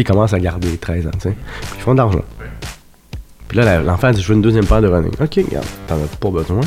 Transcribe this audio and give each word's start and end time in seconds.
Ils 0.00 0.04
commencent 0.04 0.32
à 0.34 0.40
garder 0.40 0.76
13 0.76 1.06
ans, 1.06 1.10
tu 1.14 1.20
sais. 1.20 1.30
Puis 1.30 1.70
ils 1.76 1.82
font 1.82 1.92
de 1.92 1.98
l'argent. 1.98 2.22
Puis 3.48 3.58
là, 3.58 3.80
l'enfant 3.80 4.10
dit 4.10 4.20
Je 4.20 4.28
veux 4.28 4.34
une 4.34 4.42
deuxième 4.42 4.66
paire 4.66 4.82
de 4.82 4.88
running. 4.88 5.12
Ok, 5.20 5.34
regarde, 5.36 5.66
t'en 5.86 5.96
as 5.96 6.16
pas 6.20 6.30
besoin. 6.30 6.60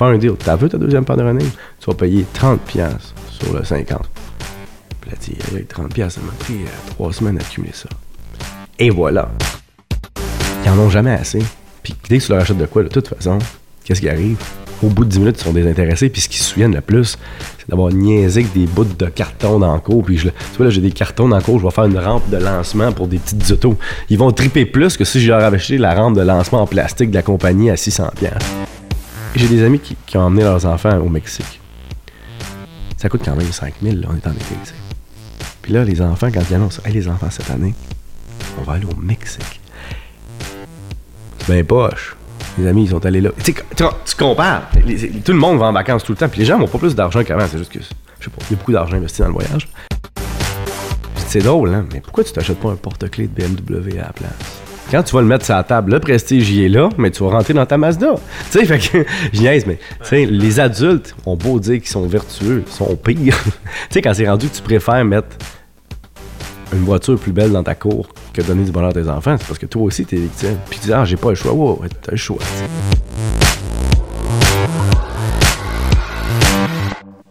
On 0.00 0.04
un 0.06 0.18
deal. 0.18 0.32
T'as 0.38 0.56
vu 0.56 0.68
ta 0.68 0.78
deuxième 0.78 1.04
paire 1.04 1.16
de 1.16 1.22
running? 1.22 1.48
Tu 1.78 1.86
vas 1.86 1.94
payer 1.94 2.26
30$ 2.34 2.58
piastres 2.58 3.14
sur 3.30 3.54
le 3.54 3.62
50. 3.62 4.00
Puis 5.00 5.10
là, 5.10 5.16
tu 5.20 5.52
Avec 5.52 5.72
30$, 5.72 5.88
piastres, 5.88 6.20
ça 6.20 6.26
m'a 6.26 6.32
pris 6.32 6.54
euh, 6.54 6.90
trois 6.90 7.12
semaines 7.12 7.36
d'accumuler 7.36 7.72
ça. 7.72 7.88
Et 8.78 8.90
voilà. 8.90 9.30
Ils 10.64 10.70
en 10.70 10.78
ont 10.78 10.90
jamais 10.90 11.12
assez. 11.12 11.42
Puis 11.82 11.94
dès 12.08 12.18
que 12.18 12.24
tu 12.24 12.32
leur 12.32 12.40
achètes 12.40 12.58
de 12.58 12.66
quoi, 12.66 12.82
de 12.82 12.88
toute 12.88 13.08
façon, 13.08 13.38
qu'est-ce 13.84 14.00
qui 14.00 14.08
arrive? 14.08 14.38
Au 14.82 14.88
bout 14.88 15.04
de 15.04 15.10
10 15.10 15.18
minutes, 15.20 15.36
ils 15.40 15.44
sont 15.44 15.52
désintéressés. 15.52 16.08
Puis 16.08 16.22
ce 16.22 16.28
qu'ils 16.28 16.40
se 16.40 16.50
souviennent 16.50 16.74
le 16.74 16.80
plus, 16.80 17.16
c'est 17.58 17.68
d'avoir 17.68 17.90
niaisé 17.92 18.40
avec 18.40 18.52
des 18.52 18.66
bouts 18.66 18.84
de 18.84 19.06
carton 19.06 19.58
dans 19.58 19.74
le 19.74 19.80
cours. 19.80 20.04
Puis 20.04 20.18
je, 20.18 20.28
tu 20.28 20.56
vois, 20.56 20.66
là, 20.66 20.70
j'ai 20.70 20.80
des 20.80 20.90
cartons 20.90 21.28
dans 21.28 21.36
le 21.36 21.42
cours, 21.42 21.58
je 21.58 21.64
vais 21.64 21.70
faire 21.70 21.84
une 21.84 21.98
rampe 21.98 22.28
de 22.30 22.36
lancement 22.36 22.92
pour 22.92 23.08
des 23.08 23.18
petites 23.18 23.50
autos. 23.50 23.76
Ils 24.10 24.18
vont 24.18 24.30
triper 24.32 24.66
plus 24.66 24.96
que 24.96 25.04
si 25.04 25.20
je 25.20 25.28
leur 25.28 25.42
avais 25.42 25.56
acheté 25.56 25.78
la 25.78 25.94
rampe 25.94 26.16
de 26.16 26.22
lancement 26.22 26.62
en 26.62 26.66
plastique 26.66 27.10
de 27.10 27.14
la 27.14 27.22
compagnie 27.22 27.70
à 27.70 27.74
600$. 27.74 28.14
piastres. 28.14 28.46
Et 29.34 29.38
J'ai 29.38 29.48
des 29.48 29.62
amis 29.62 29.80
qui, 29.80 30.16
ont 30.16 30.22
emmené 30.22 30.42
leurs 30.42 30.64
enfants 30.66 30.98
au 30.98 31.08
Mexique. 31.08 31.60
Ça 32.96 33.08
coûte 33.08 33.22
quand 33.24 33.36
même 33.36 33.50
5000, 33.50 34.00
là, 34.00 34.08
on 34.10 34.16
est 34.16 34.26
en 34.26 34.32
été, 34.32 34.54
tu. 34.64 34.72
Puis 35.62 35.72
là, 35.72 35.82
les 35.82 36.02
enfants, 36.02 36.28
quand 36.32 36.42
ils 36.48 36.54
annoncent, 36.54 36.82
hey, 36.84 36.92
les 36.92 37.08
enfants, 37.08 37.28
cette 37.30 37.50
année, 37.50 37.74
on 38.58 38.62
va 38.62 38.74
aller 38.74 38.84
au 38.84 39.00
Mexique. 39.00 39.60
C'est 41.38 41.52
bien 41.52 41.64
poche. 41.64 42.16
Les 42.58 42.66
amis, 42.66 42.84
ils 42.84 42.90
sont 42.90 43.04
allés 43.04 43.20
là. 43.20 43.30
Tu 43.42 43.52
sais, 43.52 43.64
tu, 43.76 44.16
compares. 44.16 44.70
Tout 45.24 45.32
le 45.32 45.38
monde 45.38 45.58
va 45.58 45.66
en 45.66 45.72
vacances 45.72 46.04
tout 46.04 46.12
le 46.12 46.18
temps. 46.18 46.28
Puis 46.28 46.40
les 46.40 46.46
gens 46.46 46.58
n'ont 46.58 46.68
pas 46.68 46.78
plus 46.78 46.94
d'argent 46.94 47.24
qu'avant. 47.24 47.46
C'est 47.50 47.58
juste 47.58 47.72
que, 47.72 47.80
je 47.80 48.24
sais 48.24 48.30
pas, 48.30 48.42
il 48.48 48.52
y 48.52 48.54
a 48.54 48.56
beaucoup 48.56 48.72
d'argent 48.72 48.96
investi 48.96 49.22
dans 49.22 49.28
le 49.28 49.32
voyage. 49.32 49.68
C'est 51.26 51.40
drôle, 51.40 51.74
hein? 51.74 51.84
Mais 51.92 52.00
pourquoi 52.00 52.22
tu 52.22 52.32
t'achètes 52.32 52.60
pas 52.60 52.70
un 52.70 52.76
porte-clés 52.76 53.26
de 53.26 53.42
BMW 53.42 53.98
à 53.98 54.06
la 54.06 54.12
place? 54.12 54.62
Quand 54.90 55.02
tu 55.02 55.14
vas 55.14 55.22
le 55.22 55.26
mettre 55.26 55.44
sur 55.44 55.56
la 55.56 55.64
table, 55.64 55.92
le 55.92 55.98
prestige 55.98 56.48
y 56.50 56.64
est 56.64 56.68
là, 56.68 56.90
mais 56.98 57.10
tu 57.10 57.24
vas 57.24 57.30
rentrer 57.30 57.54
dans 57.54 57.66
ta 57.66 57.76
Mazda. 57.76 58.14
Tu 58.52 58.58
sais, 58.58 58.64
fait 58.66 58.78
que, 58.78 59.04
je 59.32 59.40
niaise, 59.40 59.66
mais, 59.66 59.78
les 60.26 60.60
adultes 60.60 61.16
ont 61.26 61.36
beau 61.36 61.58
dire 61.58 61.80
qu'ils 61.80 61.88
sont 61.88 62.06
vertueux, 62.06 62.62
ils 62.64 62.72
sont 62.72 62.94
pires. 62.94 63.42
tu 63.44 63.50
sais, 63.90 64.02
quand 64.02 64.14
c'est 64.14 64.28
rendu 64.28 64.48
que 64.48 64.54
tu 64.54 64.62
préfères 64.62 65.04
mettre 65.04 65.28
une 66.72 66.84
voiture 66.84 67.18
plus 67.18 67.32
belle 67.32 67.50
dans 67.50 67.64
ta 67.64 67.74
cour 67.74 68.06
que 68.34 68.42
donner 68.42 68.64
du 68.64 68.72
bonheur 68.72 68.90
à 68.90 68.92
tes 68.92 69.08
enfants, 69.08 69.36
c'est 69.38 69.46
parce 69.46 69.58
que 69.58 69.66
toi 69.66 69.82
aussi, 69.82 70.04
t'es 70.04 70.16
victime. 70.16 70.56
Puis 70.68 70.80
tu 70.80 70.86
dis, 70.86 70.92
ah, 70.92 71.04
j'ai 71.04 71.16
pas 71.16 71.30
le 71.30 71.36
choix. 71.36 71.52
Ouais, 71.52 71.88
t'as 72.02 72.10
le 72.10 72.16
choix. 72.16 72.38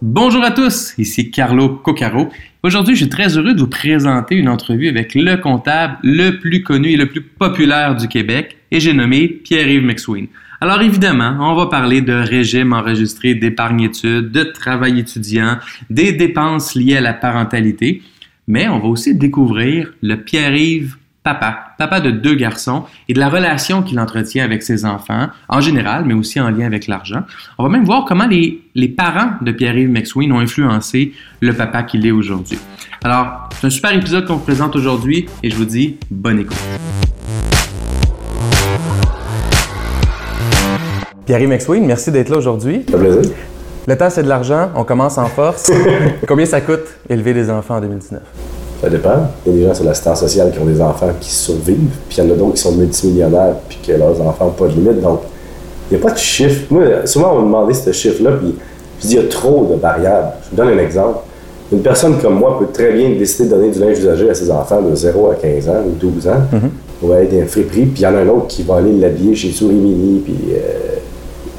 Bonjour 0.02 0.44
à 0.44 0.52
tous, 0.52 0.94
ici 0.98 1.32
Carlo 1.32 1.70
Coccaro. 1.70 2.30
Aujourd'hui, 2.62 2.96
je 2.96 3.02
suis 3.02 3.10
très 3.10 3.38
heureux 3.38 3.54
de 3.54 3.60
vous 3.62 3.68
présenter 3.68 4.36
une 4.36 4.50
entrevue 4.50 4.90
avec 4.90 5.16
le 5.16 5.38
comptable 5.38 5.98
le 6.04 6.40
plus 6.40 6.62
connu 6.62 6.90
et 6.90 6.98
le 6.98 7.08
plus 7.08 7.22
populaire 7.22 7.96
du 7.96 8.08
Québec, 8.08 8.58
et 8.70 8.80
j'ai 8.80 8.94
nommé 8.94 9.28
Pierre-Yves 9.28 9.84
McSween. 9.84 10.28
Alors 10.60 10.82
évidemment, 10.82 11.38
on 11.40 11.56
va 11.56 11.68
parler 11.68 12.02
de 12.02 12.14
régime 12.14 12.74
enregistré 12.74 13.34
d'épargne-études, 13.34 14.32
de 14.32 14.44
travail 14.44 15.00
étudiant, 15.00 15.58
des 15.90 16.14
dépenses 16.14 16.76
liées 16.76 16.98
à 16.98 17.02
la 17.02 17.14
parentalité, 17.14 18.02
mais 18.48 18.68
on 18.68 18.80
va 18.80 18.88
aussi 18.88 19.16
découvrir 19.16 19.94
le 20.02 20.18
Pierre-Yves 20.18 20.98
papa, 21.24 21.74
papa 21.78 22.02
de 22.02 22.12
deux 22.12 22.36
garçons, 22.36 22.84
et 23.08 23.14
de 23.14 23.20
la 23.20 23.30
relation 23.30 23.82
qu'il 23.82 24.00
entretient 24.00 24.44
avec 24.44 24.62
ses 24.62 24.84
enfants, 24.84 25.28
en 25.48 25.62
général, 25.62 26.04
mais 26.06 26.14
aussi 26.14 26.40
en 26.40 26.50
lien 26.50 26.66
avec 26.66 26.88
l'argent. 26.88 27.22
On 27.58 27.64
va 27.64 27.70
même 27.70 27.86
voir 27.86 28.04
comment 28.04 28.28
les, 28.28 28.62
les 28.76 28.90
parents 28.90 29.32
de 29.42 29.52
Pierre-Yves 29.52 29.90
McSween 29.90 30.32
ont 30.34 30.40
influencé 30.40 31.14
le 31.40 31.54
papa 31.54 31.84
qu'il 31.84 32.06
est 32.06 32.12
aujourd'hui. 32.12 32.58
Alors, 33.04 33.50
c'est 33.60 33.68
un 33.68 33.70
super 33.70 33.94
épisode 33.94 34.26
qu'on 34.26 34.36
vous 34.36 34.44
présente 34.44 34.76
aujourd'hui, 34.76 35.28
et 35.42 35.50
je 35.50 35.56
vous 35.56 35.66
dis 35.66 35.98
bonne 36.12 36.40
écoute. 36.40 36.58
Pierre-Yves 41.26 41.50
McSween, 41.50 41.86
merci 41.86 42.12
d'être 42.12 42.30
là 42.30 42.38
aujourd'hui. 42.38 42.82
Ça 42.90 42.98
plaisir? 42.98 43.32
Le 43.86 43.98
temps, 43.98 44.10
c'est 44.10 44.24
de 44.24 44.30
l'argent. 44.30 44.70
On 44.78 44.86
commence 44.86 45.18
en 45.18 45.26
force. 45.26 45.70
Combien 46.28 46.46
ça 46.46 46.62
coûte 46.62 46.86
élever 47.10 47.34
des 47.34 47.50
enfants 47.50 47.76
en 47.76 47.82
2019? 47.82 48.22
Ça 48.82 48.90
dépend. 48.90 49.28
Il 49.46 49.52
y 49.52 49.56
a 49.56 49.60
des 49.60 49.68
gens 49.68 49.74
sur 49.74 49.84
l'assistance 49.84 50.22
sociale 50.22 50.52
qui 50.52 50.60
ont 50.60 50.66
des 50.66 50.80
enfants 50.82 51.10
qui 51.20 51.30
survivent, 51.30 51.92
puis 52.08 52.18
il 52.18 52.24
y 52.24 52.28
en 52.28 52.32
a 52.32 52.36
d'autres 52.36 52.54
qui 52.54 52.62
sont 52.62 52.72
multimillionnaires, 52.74 53.56
puis 53.68 53.80
que 53.86 53.92
leurs 53.92 54.22
enfants 54.22 54.46
n'ont 54.46 54.52
pas 54.52 54.68
de 54.68 54.72
limite. 54.72 55.02
Donc, 55.02 55.20
il 55.92 55.98
n'y 55.98 56.02
a 56.02 56.08
pas 56.08 56.14
de 56.14 56.18
chiffre. 56.18 56.62
Moi, 56.70 57.06
souvent, 57.06 57.34
on 57.34 57.40
m'a 57.40 57.42
demandé 57.42 57.74
ce 57.74 57.92
chiffre-là, 57.92 58.32
puis 58.32 58.56
je 59.02 59.08
dis 59.08 59.14
il 59.16 59.22
y 59.22 59.26
a 59.26 59.28
trop 59.28 59.70
de 59.70 59.78
variables. 59.78 60.30
Je 60.46 60.50
vous 60.52 60.56
donne 60.56 60.80
un 60.80 60.82
exemple. 60.82 61.20
Une 61.74 61.82
personne 61.82 62.18
comme 62.22 62.36
moi 62.36 62.58
peut 62.60 62.68
très 62.72 62.94
bien 62.94 63.10
décider 63.10 63.50
de 63.50 63.56
donner 63.56 63.70
du 63.70 63.80
linge 63.80 64.00
usagé 64.00 64.30
à 64.30 64.34
ses 64.34 64.50
enfants 64.50 64.82
de 64.82 64.96
0 64.96 65.32
à 65.32 65.36
15 65.36 65.70
ans 65.70 65.84
ou 65.86 65.92
12 66.00 66.28
ans. 66.30 66.42
On 67.04 67.08
va 67.08 67.16
aller 67.18 67.28
dans 67.28 67.42
un 67.44 67.48
friperie, 67.48 67.86
puis 67.88 68.02
il 68.02 68.04
y 68.04 68.08
en 68.08 68.16
a 68.16 68.20
un 68.20 68.28
autre 68.30 68.48
qui 68.48 68.64
va 68.64 68.78
aller 68.78 68.94
l'habiller 68.94 69.36
chez 69.36 69.52
Souris 69.52 69.76
Mini, 69.76 70.22
puis, 70.24 70.38
euh, 70.54 71.00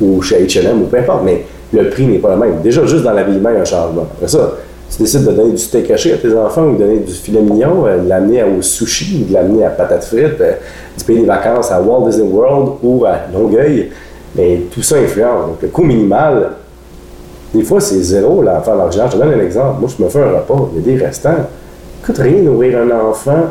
ou 0.00 0.22
chez 0.22 0.42
H&M, 0.42 0.82
ou 0.82 0.86
peu 0.86 0.98
importe, 0.98 1.22
mais 1.24 1.44
le 1.74 1.90
prix 1.90 2.06
n'est 2.06 2.18
pas 2.18 2.34
le 2.34 2.40
même. 2.40 2.60
Déjà, 2.62 2.84
juste 2.86 3.04
dans 3.04 3.12
l'habillement, 3.12 3.50
il 3.50 3.54
y 3.54 3.58
a 3.58 3.60
un 3.60 3.64
changement. 3.64 4.06
Après 4.14 4.28
ça, 4.28 4.52
tu 4.90 5.02
décides 5.02 5.24
de 5.24 5.32
donner 5.32 5.52
du 5.52 5.58
steak 5.58 5.90
haché 5.90 6.12
à 6.12 6.16
tes 6.18 6.32
enfants 6.34 6.66
ou 6.66 6.74
de 6.74 6.78
donner 6.78 6.98
du 6.98 7.12
filet 7.12 7.40
mignon, 7.40 7.86
euh, 7.86 7.98
de 7.98 8.08
l'amener 8.08 8.42
au 8.44 8.62
sushi 8.62 9.22
ou 9.22 9.28
de 9.28 9.34
l'amener 9.34 9.64
à 9.64 9.70
patates 9.70 10.04
frites, 10.04 10.40
euh, 10.40 10.52
du 10.96 11.04
payer 11.04 11.20
des 11.20 11.26
vacances 11.26 11.72
à 11.72 11.80
Walt 11.80 12.06
Disney 12.06 12.28
World 12.28 12.74
ou 12.82 13.04
à 13.04 13.20
Longueuil. 13.32 13.90
Mais 14.36 14.62
tout 14.72 14.82
ça 14.82 14.96
influence. 14.96 15.46
Donc, 15.46 15.62
le 15.62 15.68
coût 15.68 15.84
minimal, 15.84 16.50
des 17.54 17.62
fois, 17.62 17.80
c'est 17.80 18.02
zéro, 18.02 18.42
là, 18.42 18.62
à 18.64 18.74
l'argent. 18.74 19.06
Je 19.06 19.16
te 19.16 19.22
donne 19.22 19.32
un 19.32 19.40
exemple. 19.40 19.80
Moi, 19.80 19.90
je 19.96 20.02
me 20.02 20.08
fais 20.08 20.20
un 20.20 20.32
repas, 20.32 20.68
il 20.74 20.80
y 20.80 20.94
a 20.94 20.96
des 20.96 21.04
restants. 21.04 21.46
Coûte 22.04 22.18
rien 22.18 22.42
nourrir 22.42 22.78
un 22.80 22.90
enfant 22.90 23.50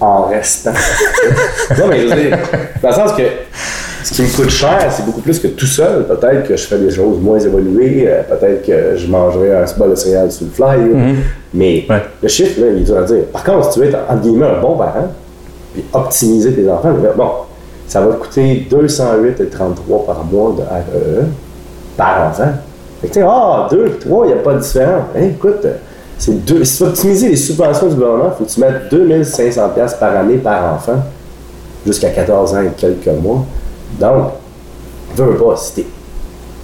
en 0.00 0.22
restant. 0.22 0.70
non, 1.78 1.86
mais 1.88 2.00
je 2.00 2.14
veux 2.14 2.20
dire, 2.20 2.38
dans 2.82 2.88
le 2.88 2.94
sens 2.94 3.12
que 3.12 3.22
ce 4.04 4.14
qui 4.14 4.22
me 4.22 4.28
coûte 4.36 4.50
cher, 4.50 4.78
c'est 4.90 5.04
beaucoup 5.04 5.20
plus 5.20 5.38
que 5.38 5.48
tout 5.48 5.66
seul. 5.66 6.04
Peut-être 6.06 6.46
que 6.48 6.56
je 6.56 6.62
fais 6.66 6.78
des 6.78 6.90
choses 6.90 7.18
moins 7.20 7.38
évoluées, 7.38 8.04
euh, 8.08 8.22
peut-être 8.22 8.64
que 8.66 8.96
je 8.96 9.06
mangerai 9.06 9.54
un 9.54 9.64
bol 9.76 9.90
de 9.90 9.94
céréales 9.94 10.30
sous 10.32 10.44
le 10.44 10.50
fly. 10.50 10.78
Mais 11.52 11.84
Ouais. 11.88 12.02
le 12.22 12.28
chiffre, 12.28 12.60
là, 12.60 12.66
il 12.74 12.78
est 12.82 12.84
dur 12.84 12.98
à 12.98 13.02
dire. 13.02 13.24
Par 13.32 13.44
contre, 13.44 13.66
si 13.72 13.74
tu 13.74 13.80
veux 13.80 13.88
être, 13.90 13.98
entre 14.08 14.22
guillemets, 14.22 14.46
un 14.46 14.60
bon 14.60 14.76
parent, 14.76 15.08
puis 15.72 15.84
optimiser 15.92 16.52
tes 16.54 16.68
enfants, 16.70 16.92
bon, 17.16 17.28
ça 17.86 18.00
va 18.00 18.14
te 18.14 18.20
coûter 18.20 18.66
208,33 18.70 20.04
par 20.06 20.24
mois 20.24 20.54
de 20.56 20.62
REE 20.62 21.24
par 21.96 22.28
enfant. 22.30 22.52
Fait 23.00 23.08
que 23.08 23.12
tu 23.14 23.20
sais, 23.20 23.26
ah, 23.28 23.66
2 23.70 23.98
3, 24.00 24.26
il 24.26 24.28
n'y 24.28 24.32
a 24.34 24.42
pas 24.42 24.54
de 24.54 24.60
différence. 24.60 25.04
Hein, 25.16 25.22
écoute, 25.34 25.66
c'est 26.18 26.44
deux, 26.44 26.64
si 26.64 26.76
tu 26.78 26.82
veux 26.84 26.90
optimiser 26.90 27.28
les 27.30 27.36
subventions 27.36 27.88
du 27.88 27.94
gouvernement, 27.94 28.30
il 28.34 28.38
faut 28.38 28.44
que 28.44 28.50
tu 28.50 28.60
mettes 28.60 28.92
2500$ 28.92 29.72
piastres 29.74 29.98
par 29.98 30.16
année 30.16 30.36
par 30.36 30.74
enfant 30.74 30.96
jusqu'à 31.86 32.10
14 32.10 32.54
ans 32.54 32.60
et 32.62 32.70
quelques 32.76 33.08
mois. 33.22 33.44
Donc, 33.98 34.32
veux, 35.16 35.24
veux 35.24 35.36
pas, 35.38 35.56
si 35.56 35.74
t'es 35.74 35.86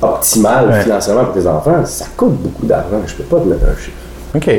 optimal 0.02 0.68
Ouais. 0.68 0.80
financièrement 0.82 1.24
pour 1.24 1.34
tes 1.34 1.46
enfants, 1.46 1.84
ça 1.84 2.06
coûte 2.16 2.34
beaucoup 2.34 2.66
d'argent. 2.66 3.00
Je 3.06 3.14
peux 3.14 3.24
pas 3.24 3.38
te 3.40 3.46
mettre 3.48 3.64
un 3.64 3.76
chiffre. 3.76 3.96
OK. 4.34 4.50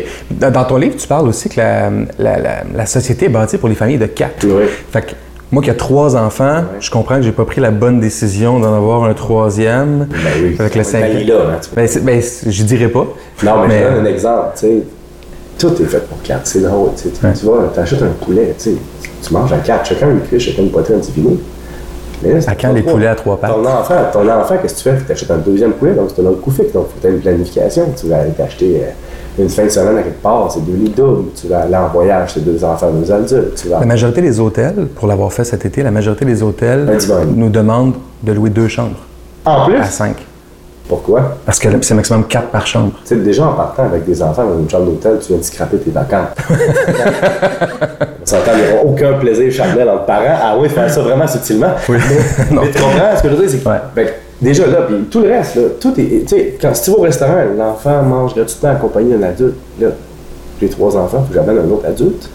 Dans 0.52 0.64
ton 0.66 0.78
livre, 0.78 0.96
tu 0.98 1.08
parles 1.08 1.28
aussi 1.28 1.50
que 1.50 1.58
la, 1.60 1.90
la- 2.18 2.40
la- 2.40 2.64
la 2.74 2.86
société 2.86 3.26
est 3.26 3.30
bâtie 3.30 3.58
pour 3.58 3.70
les 3.70 3.76
familles 3.76 4.00
de 4.00 4.08
quatre. 4.08 4.46
Oui. 4.46 4.64
Fait 4.92 5.02
que 5.04 5.12
moi 5.52 5.62
qui 5.62 5.70
ai 5.70 5.76
trois 5.78 6.16
enfants, 6.16 6.64
je 6.80 6.90
comprends 6.90 7.18
que 7.18 7.22
j'ai 7.22 7.32
pas 7.32 7.46
pris 7.46 7.62
la 7.62 7.70
bonne 7.72 8.00
décision 8.00 8.60
d'en 8.60 8.74
avoir 8.76 9.04
un 9.04 9.14
troisième. 9.14 10.08
Ben 10.10 10.18
oui. 10.42 10.56
Avec 10.58 10.74
le 10.74 10.80
On 10.80 10.82
est 10.82 10.84
cinq- 10.84 11.04
allé 11.04 11.24
là, 11.26 11.36
hein, 11.36 11.46
vois. 11.46 11.60
Ben, 11.76 11.88
c'est- 11.88 12.00
ben, 12.04 12.22
je 12.48 12.64
dirais 12.64 12.90
pas. 12.90 13.06
Non, 13.44 13.62
mais, 13.62 13.68
Mais- 13.68 13.84
je 13.84 13.96
donne 13.96 14.06
un 14.06 14.10
exemple, 14.10 14.48
tu 14.56 14.60
sais. 14.62 14.84
Tout 15.60 15.82
est 15.82 15.86
fait 15.86 16.08
pour 16.08 16.22
quatre, 16.24 16.46
c'est 16.46 16.62
drôle, 16.62 16.90
tu 16.96 17.04
sais. 17.04 17.10
Tu- 17.10 17.26
Ouais. 17.26 17.34
Tu 17.34 17.46
vas, 17.46 17.68
t'achètes 17.74 18.02
un 18.02 18.26
poulet, 18.26 18.56
tu 18.58 18.64
sais. 18.72 18.76
Tu 19.26 19.34
manges 19.34 19.52
à 19.54 19.58
quatre, 19.58 19.86
chacun 19.88 20.10
une 20.10 20.22
cuisse, 20.22 20.44
chacun 20.44 20.62
une 20.64 20.72
poitrine, 20.72 20.98
c'est 21.02 21.12
fini. 21.14 21.40
Là, 22.24 22.40
À 22.48 22.56
quand 22.56 22.74
les 22.74 22.82
poulets 22.82 23.08
à 23.08 23.16
trois 23.16 23.38
pattes? 23.38 23.52
Ton 23.52 23.66
enfant, 23.66 23.96
ton 24.12 24.28
enfant, 24.30 24.56
qu'est-ce 24.62 24.84
que 24.84 24.90
tu 24.90 24.96
fais? 24.98 25.06
Tu 25.06 25.12
achètes 25.12 25.32
un 25.32 25.38
deuxième 25.38 25.74
poulet, 25.74 25.94
donc 25.94 26.10
c'est 26.16 26.22
un 26.22 26.26
autre 26.26 26.42
coût 26.42 26.52
fixe. 26.52 26.74
Donc, 26.74 26.88
il 26.96 27.02
faut 27.02 27.08
une 27.14 27.20
planification. 27.22 27.84
Tu 28.00 28.08
vas 28.08 28.18
aller 28.22 28.32
t'acheter 28.32 28.82
euh, 28.84 29.44
une 29.44 29.50
fin 29.50 29.66
de 29.66 29.70
semaine 29.70 29.98
à 29.98 30.04
quelque 30.04 30.22
part, 30.22 30.52
c'est 30.52 30.66
deux 30.66 30.76
lits 30.76 30.90
doubles. 30.96 31.30
Tu 31.40 31.48
vas 31.48 31.60
aller 31.62 31.76
en 31.76 31.88
voyage, 31.90 32.32
c'est 32.34 32.44
deux 32.44 32.64
enfants, 32.64 32.90
deux 32.92 33.12
adultes. 33.12 33.56
Tu 33.56 33.68
vas... 33.70 33.80
La 33.80 33.86
majorité 33.86 34.22
des 34.22 34.40
hôtels, 34.40 34.88
pour 34.96 35.08
l'avoir 35.08 35.32
fait 35.32 35.44
cet 35.44 35.66
été, 35.66 35.84
la 35.84 35.92
majorité 35.92 36.26
des 36.26 36.42
hôtels 36.42 36.88
nous 37.36 37.50
demandent 37.50 37.94
de 38.24 38.32
louer 38.32 38.50
deux 38.50 38.68
chambres 38.68 38.98
En 39.46 39.66
plus, 39.66 39.78
à 39.78 39.84
cinq. 39.86 40.16
Pourquoi? 40.88 41.38
Parce 41.46 41.60
que 41.60 41.68
c'est 41.82 41.94
maximum 41.94 42.26
quatre 42.28 42.48
par 42.50 42.66
chambre. 42.66 42.92
Tu 43.06 43.16
sais, 43.16 43.16
déjà 43.22 43.46
en 43.46 43.54
partant 43.54 43.84
avec 43.84 44.06
des 44.06 44.22
enfants 44.22 44.46
dans 44.46 44.58
une 44.60 44.70
chambre 44.70 44.86
d'hôtel, 44.86 45.18
tu 45.22 45.30
viens 45.30 45.38
de 45.38 45.44
scraper 45.44 45.78
tes 45.78 45.92
vacances. 45.92 46.30
S'entend, 48.24 48.52
il 48.58 48.64
n'y 48.66 48.74
aura 48.74 48.84
aucun 48.86 49.14
plaisir 49.14 49.52
charnel 49.52 49.90
entre 49.90 50.06
parents. 50.06 50.38
Ah 50.42 50.56
oui, 50.60 50.68
faire 50.70 50.90
ça 50.90 51.02
vraiment 51.02 51.28
subtilement. 51.28 51.72
Mais, 51.90 51.98
mais 52.52 52.72
tu 52.72 52.82
comprends 52.82 53.16
ce 53.18 53.24
que 53.24 53.30
je 53.30 53.34
veux 53.36 53.42
dire? 53.48 53.50
C'est 53.50 53.64
que, 53.64 53.70
Ouais. 53.70 53.78
ben, 53.96 54.08
déjà 54.42 54.68
là, 54.68 54.82
puis 54.88 54.96
tout 55.10 55.22
le 55.22 55.30
reste, 55.30 55.56
là, 55.56 55.62
tout 55.80 55.94
est. 56.00 56.26
Tu 56.26 56.28
sais, 56.28 56.58
quand 56.62 56.74
si 56.74 56.84
tu 56.84 56.92
vas 56.92 56.98
au 56.98 57.02
restaurant, 57.02 57.36
l'enfant 57.58 58.02
mange 58.04 58.36
gratuitement 58.36 58.72
accompagné 58.72 59.16
d'un 59.16 59.28
adulte. 59.28 59.56
Là, 59.80 59.88
j'ai 60.60 60.70
trois 60.70 60.96
enfants, 60.98 61.20
il 61.24 61.28
faut 61.28 61.34
que 61.40 61.46
j'amène 61.46 61.64
un 61.66 61.72
autre 61.72 61.86
adulte. 61.88 62.30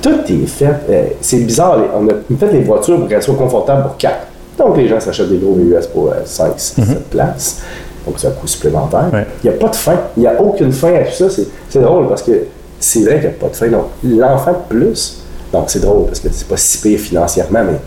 Tout 0.00 0.20
est 0.28 0.46
fait. 0.46 0.66
euh, 0.90 1.02
c'est 1.20 1.38
bizarre, 1.38 1.76
on 1.94 2.06
a 2.06 2.12
fait 2.38 2.52
les 2.52 2.60
voitures 2.60 2.98
pour 2.98 3.08
qu'elles 3.08 3.22
soient 3.22 3.34
confortables 3.34 3.82
pour 3.82 3.96
quatre. 3.96 4.27
Donc 4.58 4.76
les 4.76 4.88
gens 4.88 4.98
s'achètent 5.00 5.28
des 5.30 5.38
gros 5.38 5.54
VUS 5.54 5.86
pour 5.92 6.12
5, 6.24 6.52
6, 6.56 6.74
7 6.84 7.10
places. 7.10 7.62
Donc 8.06 8.14
c'est 8.18 8.28
un 8.28 8.32
coût 8.32 8.46
supplémentaire. 8.46 9.06
Ouais. 9.12 9.26
Il 9.44 9.50
n'y 9.50 9.56
a 9.56 9.58
pas 9.58 9.68
de 9.68 9.76
fin. 9.76 9.94
Il 10.16 10.20
n'y 10.20 10.26
a 10.26 10.40
aucune 10.40 10.72
fin 10.72 10.94
à 10.94 11.00
tout 11.04 11.12
ça. 11.28 11.42
C'est, 11.68 11.80
drôle 11.80 12.08
parce 12.08 12.22
que 12.22 12.32
c'est 12.80 13.02
vrai 13.02 13.14
qu'il 13.20 13.28
n'y 13.28 13.34
a 13.36 13.38
pas 13.38 13.48
de 13.48 13.56
fin. 13.56 13.68
Donc 13.68 13.84
l'enfant 14.02 14.52
de 14.52 14.74
plus 14.76 15.22
Donc, 15.52 15.64
c'est 15.68 15.80
drôle 15.80 16.06
parce 16.06 16.20
que 16.20 16.28
c'est 16.30 16.46
pas 16.48 16.56
si 16.56 16.78
pire 16.78 16.98
financièrement, 16.98 17.60
mais 17.64 17.78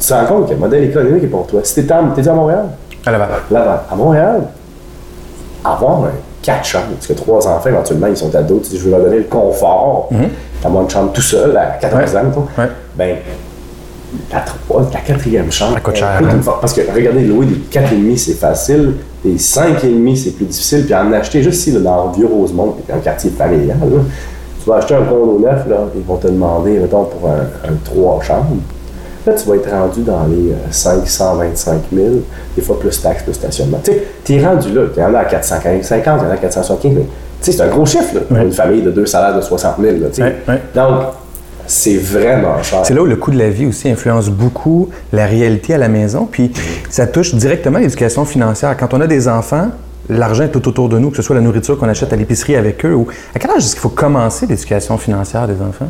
tu 0.00 0.06
te 0.06 0.12
rends 0.14 0.24
compte 0.26 0.46
que 0.48 0.52
le 0.54 0.58
modèle 0.58 0.84
économique 0.84 1.24
est 1.24 1.28
pour 1.28 1.46
toi. 1.46 1.60
Si 1.64 1.74
t'es 1.74 1.92
à, 1.92 1.98
à 1.98 2.02
Montréal, 2.34 2.66
À 3.06 3.10
Laval. 3.10 3.28
là, 3.50 3.84
à 3.90 3.94
Montréal, 3.96 4.42
avoir 5.64 6.04
un 6.04 6.10
quatre 6.42 6.64
chambres, 6.64 6.86
parce 6.94 7.06
que 7.06 7.12
trois 7.14 7.46
enfants, 7.48 7.68
éventuellement, 7.70 8.06
ils 8.08 8.16
sont 8.16 8.34
ados, 8.34 8.62
tu 8.64 8.70
dis, 8.70 8.78
je 8.78 8.84
veux 8.84 8.90
leur 8.90 9.00
donner 9.00 9.18
le 9.18 9.24
confort, 9.24 10.08
t'as 10.62 10.68
moins 10.68 10.82
une 10.82 10.90
chambre 10.90 11.12
tout 11.12 11.22
seul 11.22 11.56
à 11.56 11.78
14 11.80 12.12
Mhm. 12.14 12.20
Ouais. 12.20 12.26
ans. 12.36 12.46
Ouais. 12.58 12.68
ben, 12.96 13.16
la, 14.32 14.40
trois- 14.40 14.88
la 14.92 15.00
quatrième 15.00 15.50
chambre, 15.52 15.74
Ça 15.74 15.80
coûte 15.80 15.96
cher, 15.96 16.18
coûte 16.18 16.28
hein? 16.30 16.52
Parce 16.60 16.72
que, 16.72 16.80
regardez, 16.94 17.24
louer 17.24 17.46
des 17.46 17.60
4,5, 17.70 18.16
c'est 18.16 18.32
facile, 18.34 18.94
des 19.24 19.36
5,5, 19.38 20.16
c'est 20.16 20.30
plus 20.36 20.46
difficile, 20.46 20.84
puis 20.84 20.94
en 20.94 21.12
acheter 21.12 21.42
juste 21.42 21.60
ici, 21.60 21.72
là, 21.72 21.80
dans 21.80 22.06
le 22.10 22.16
Vieux-Rosemont, 22.16 22.72
qui 22.84 22.90
est 22.90 22.94
un 22.94 22.98
quartier 22.98 23.30
familial, 23.30 23.78
là, 23.80 23.98
tu 24.62 24.70
vas 24.70 24.76
acheter 24.76 24.94
un 24.94 25.02
condo 25.04 25.38
neuf, 25.40 25.66
là, 25.68 25.76
ils 25.94 26.02
vont 26.02 26.16
te 26.16 26.26
demander, 26.28 26.78
mettons, 26.78 27.04
pour 27.04 27.28
un, 27.28 27.68
un 27.68 27.74
3 27.84 28.22
chambres, 28.22 28.56
Là, 29.26 29.32
tu 29.32 29.48
vas 29.48 29.54
être 29.56 29.70
rendu 29.70 30.02
dans 30.02 30.26
les 30.26 30.52
euh, 30.52 30.56
525 30.70 31.80
000, 31.94 32.06
des 32.56 32.60
fois 32.60 32.78
plus 32.78 33.00
taxes, 33.00 33.22
plus 33.22 33.32
stationnement. 33.32 33.78
Tu 33.82 33.92
sais, 33.92 34.02
tu 34.22 34.34
es 34.34 34.44
rendu 34.46 34.70
là. 34.74 34.82
Il 34.94 35.00
y 35.00 35.02
en 35.02 35.14
a 35.14 35.20
à 35.20 35.24
450, 35.24 36.20
il 36.20 36.24
y 36.24 36.26
en 36.26 36.30
a 36.30 36.34
à 36.34 36.36
475, 36.36 36.92
mais 36.94 37.00
tu 37.00 37.06
sais, 37.40 37.52
c'est 37.52 37.62
un 37.62 37.68
gros 37.68 37.86
chiffre, 37.86 38.14
là, 38.16 38.20
pour 38.20 38.36
une 38.36 38.52
famille 38.52 38.82
de 38.82 38.90
deux 38.90 39.06
salaires 39.06 39.34
de 39.34 39.40
60 39.40 39.76
000. 39.80 39.92
Là, 39.96 40.08
tu 40.10 40.16
sais. 40.16 40.22
Ouais, 40.24 40.34
ouais. 40.46 40.60
Donc, 40.74 41.04
c'est 41.66 41.96
vraiment 41.96 42.62
cher. 42.62 42.84
C'est 42.84 42.94
là 42.94 43.02
où 43.02 43.06
le 43.06 43.16
coût 43.16 43.30
de 43.30 43.38
la 43.38 43.50
vie 43.50 43.66
aussi 43.66 43.88
influence 43.88 44.28
beaucoup 44.28 44.90
la 45.12 45.26
réalité 45.26 45.74
à 45.74 45.78
la 45.78 45.88
maison, 45.88 46.28
puis 46.30 46.52
ça 46.90 47.06
touche 47.06 47.34
directement 47.34 47.78
l'éducation 47.78 48.24
financière. 48.24 48.76
Quand 48.76 48.92
on 48.94 49.00
a 49.00 49.06
des 49.06 49.28
enfants, 49.28 49.68
l'argent 50.08 50.44
est 50.44 50.50
tout 50.50 50.66
autour 50.68 50.88
de 50.88 50.98
nous, 50.98 51.10
que 51.10 51.16
ce 51.16 51.22
soit 51.22 51.34
la 51.34 51.42
nourriture 51.42 51.78
qu'on 51.78 51.88
achète 51.88 52.12
à 52.12 52.16
l'épicerie 52.16 52.56
avec 52.56 52.84
eux, 52.84 52.94
ou 52.94 53.06
à 53.34 53.38
quel 53.38 53.50
âge 53.50 53.58
est-ce 53.64 53.72
qu'il 53.72 53.80
faut 53.80 53.88
commencer 53.88 54.46
l'éducation 54.46 54.98
financière 54.98 55.46
des 55.46 55.54
enfants? 55.54 55.88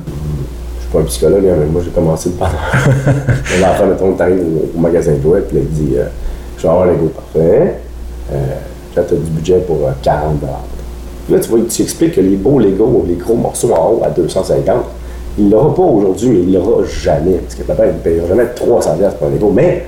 Je 0.76 0.82
suis 0.82 0.92
pas 0.92 1.00
un 1.00 1.04
psychologue, 1.04 1.46
hein, 1.46 1.56
mais 1.58 1.66
moi, 1.66 1.82
j'ai 1.84 1.90
commencé 1.90 2.30
de 2.30 2.34
pendant. 2.34 2.50
Un 2.52 3.62
enfant, 3.70 3.86
mettons, 3.86 4.12
t'arrives 4.12 4.40
au, 4.40 4.78
au 4.78 4.80
magasin 4.80 5.12
de 5.12 5.22
jouets, 5.22 5.42
puis 5.42 5.58
il 5.58 5.68
dit 5.68 5.96
euh, 5.96 6.04
Je 6.56 6.62
vais 6.62 6.68
avoir 6.68 6.84
un 6.84 6.92
Lego 6.92 7.06
parfait. 7.08 7.78
Euh, 8.32 8.36
là, 8.96 9.02
tu 9.02 9.14
as 9.14 9.16
du 9.16 9.30
budget 9.30 9.58
pour 9.66 9.86
euh, 9.86 9.92
40 10.02 10.38
Puis 11.26 11.34
Là, 11.34 11.40
tu 11.40 11.50
vois, 11.50 11.60
tu 11.68 11.82
expliques 11.82 12.14
que 12.14 12.20
les 12.20 12.36
beaux 12.36 12.58
Lego, 12.58 13.04
les 13.08 13.16
gros 13.16 13.34
morceaux 13.34 13.72
en 13.72 13.90
haut 13.90 14.02
à 14.04 14.10
250, 14.10 14.76
il 15.38 15.50
l'aura 15.50 15.74
pas 15.74 15.82
aujourd'hui, 15.82 16.28
mais 16.30 16.42
il 16.46 16.52
l'aura 16.54 16.82
jamais. 16.84 17.34
Parce 17.38 17.54
que 17.54 17.62
papa, 17.62 17.86
il 17.86 17.94
ne 17.94 17.98
payera 17.98 18.26
jamais 18.28 18.46
300 18.54 18.96
pièces 18.96 19.14
pour 19.14 19.26
un 19.28 19.30
Lego. 19.30 19.50
Mais 19.54 19.84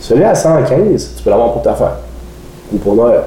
celui 0.00 0.24
à 0.24 0.34
115, 0.34 1.14
tu 1.16 1.22
peux 1.22 1.30
l'avoir 1.30 1.52
pour 1.52 1.62
ta 1.62 1.74
fête 1.74 1.86
ou 2.72 2.76
pour 2.78 2.94
Noël. 2.94 3.20